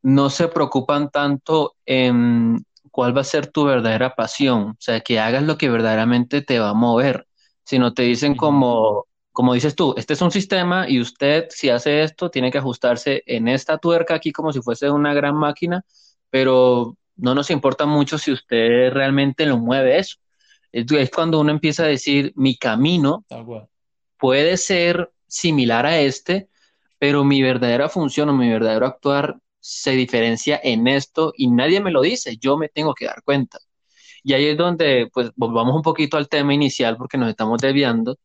no 0.01 0.29
se 0.29 0.47
preocupan 0.47 1.09
tanto 1.09 1.75
en 1.85 2.65
cuál 2.97 3.15
va 3.15 3.21
a 3.21 3.23
ser 3.23 3.45
tu 3.45 3.63
verdadera 3.63 4.15
pasión, 4.15 4.69
o 4.71 4.77
sea, 4.79 5.01
que 5.01 5.19
hagas 5.19 5.43
lo 5.43 5.55
que 5.55 5.69
verdaderamente 5.69 6.41
te 6.41 6.57
va 6.57 6.69
a 6.69 6.73
mover, 6.73 7.27
sino 7.63 7.93
te 7.93 8.01
dicen 8.01 8.33
como, 8.35 9.05
como 9.31 9.53
dices 9.53 9.75
tú, 9.75 9.93
este 9.97 10.13
es 10.13 10.21
un 10.23 10.31
sistema 10.31 10.89
y 10.89 10.99
usted 10.99 11.45
si 11.51 11.69
hace 11.69 12.01
esto 12.01 12.31
tiene 12.31 12.51
que 12.51 12.57
ajustarse 12.57 13.21
en 13.27 13.49
esta 13.49 13.77
tuerca 13.77 14.15
aquí 14.15 14.31
como 14.31 14.51
si 14.51 14.63
fuese 14.63 14.89
una 14.89 15.13
gran 15.13 15.35
máquina, 15.35 15.85
pero 16.31 16.97
no 17.15 17.35
nos 17.35 17.51
importa 17.51 17.85
mucho 17.85 18.17
si 18.17 18.31
usted 18.31 18.91
realmente 18.91 19.45
lo 19.45 19.59
mueve 19.59 19.99
eso. 19.99 20.17
Es 20.71 20.91
es 20.91 21.11
cuando 21.11 21.39
uno 21.39 21.51
empieza 21.51 21.83
a 21.83 21.87
decir, 21.87 22.33
mi 22.35 22.57
camino 22.57 23.25
puede 24.17 24.57
ser 24.57 25.11
similar 25.27 25.85
a 25.85 25.99
este, 25.99 26.49
pero 26.97 27.23
mi 27.23 27.43
verdadera 27.43 27.89
función 27.89 28.29
o 28.29 28.33
mi 28.33 28.49
verdadero 28.49 28.87
actuar 28.87 29.37
se 29.69 29.91
diferencia 29.91 30.59
en 30.63 30.87
esto 30.87 31.33
y 31.35 31.49
nadie 31.49 31.81
me 31.81 31.91
lo 31.91 32.01
dice, 32.01 32.37
yo 32.37 32.57
me 32.57 32.69
tengo 32.69 32.93
que 32.93 33.05
dar 33.05 33.21
cuenta. 33.23 33.59
Y 34.23 34.33
ahí 34.33 34.47
es 34.47 34.57
donde, 34.57 35.09
pues, 35.13 35.31
volvamos 35.35 35.75
un 35.75 35.81
poquito 35.83 36.17
al 36.17 36.29
tema 36.29 36.53
inicial 36.53 36.97
porque 36.97 37.17
nos 37.17 37.29
estamos 37.29 37.59
desviando. 37.61 38.17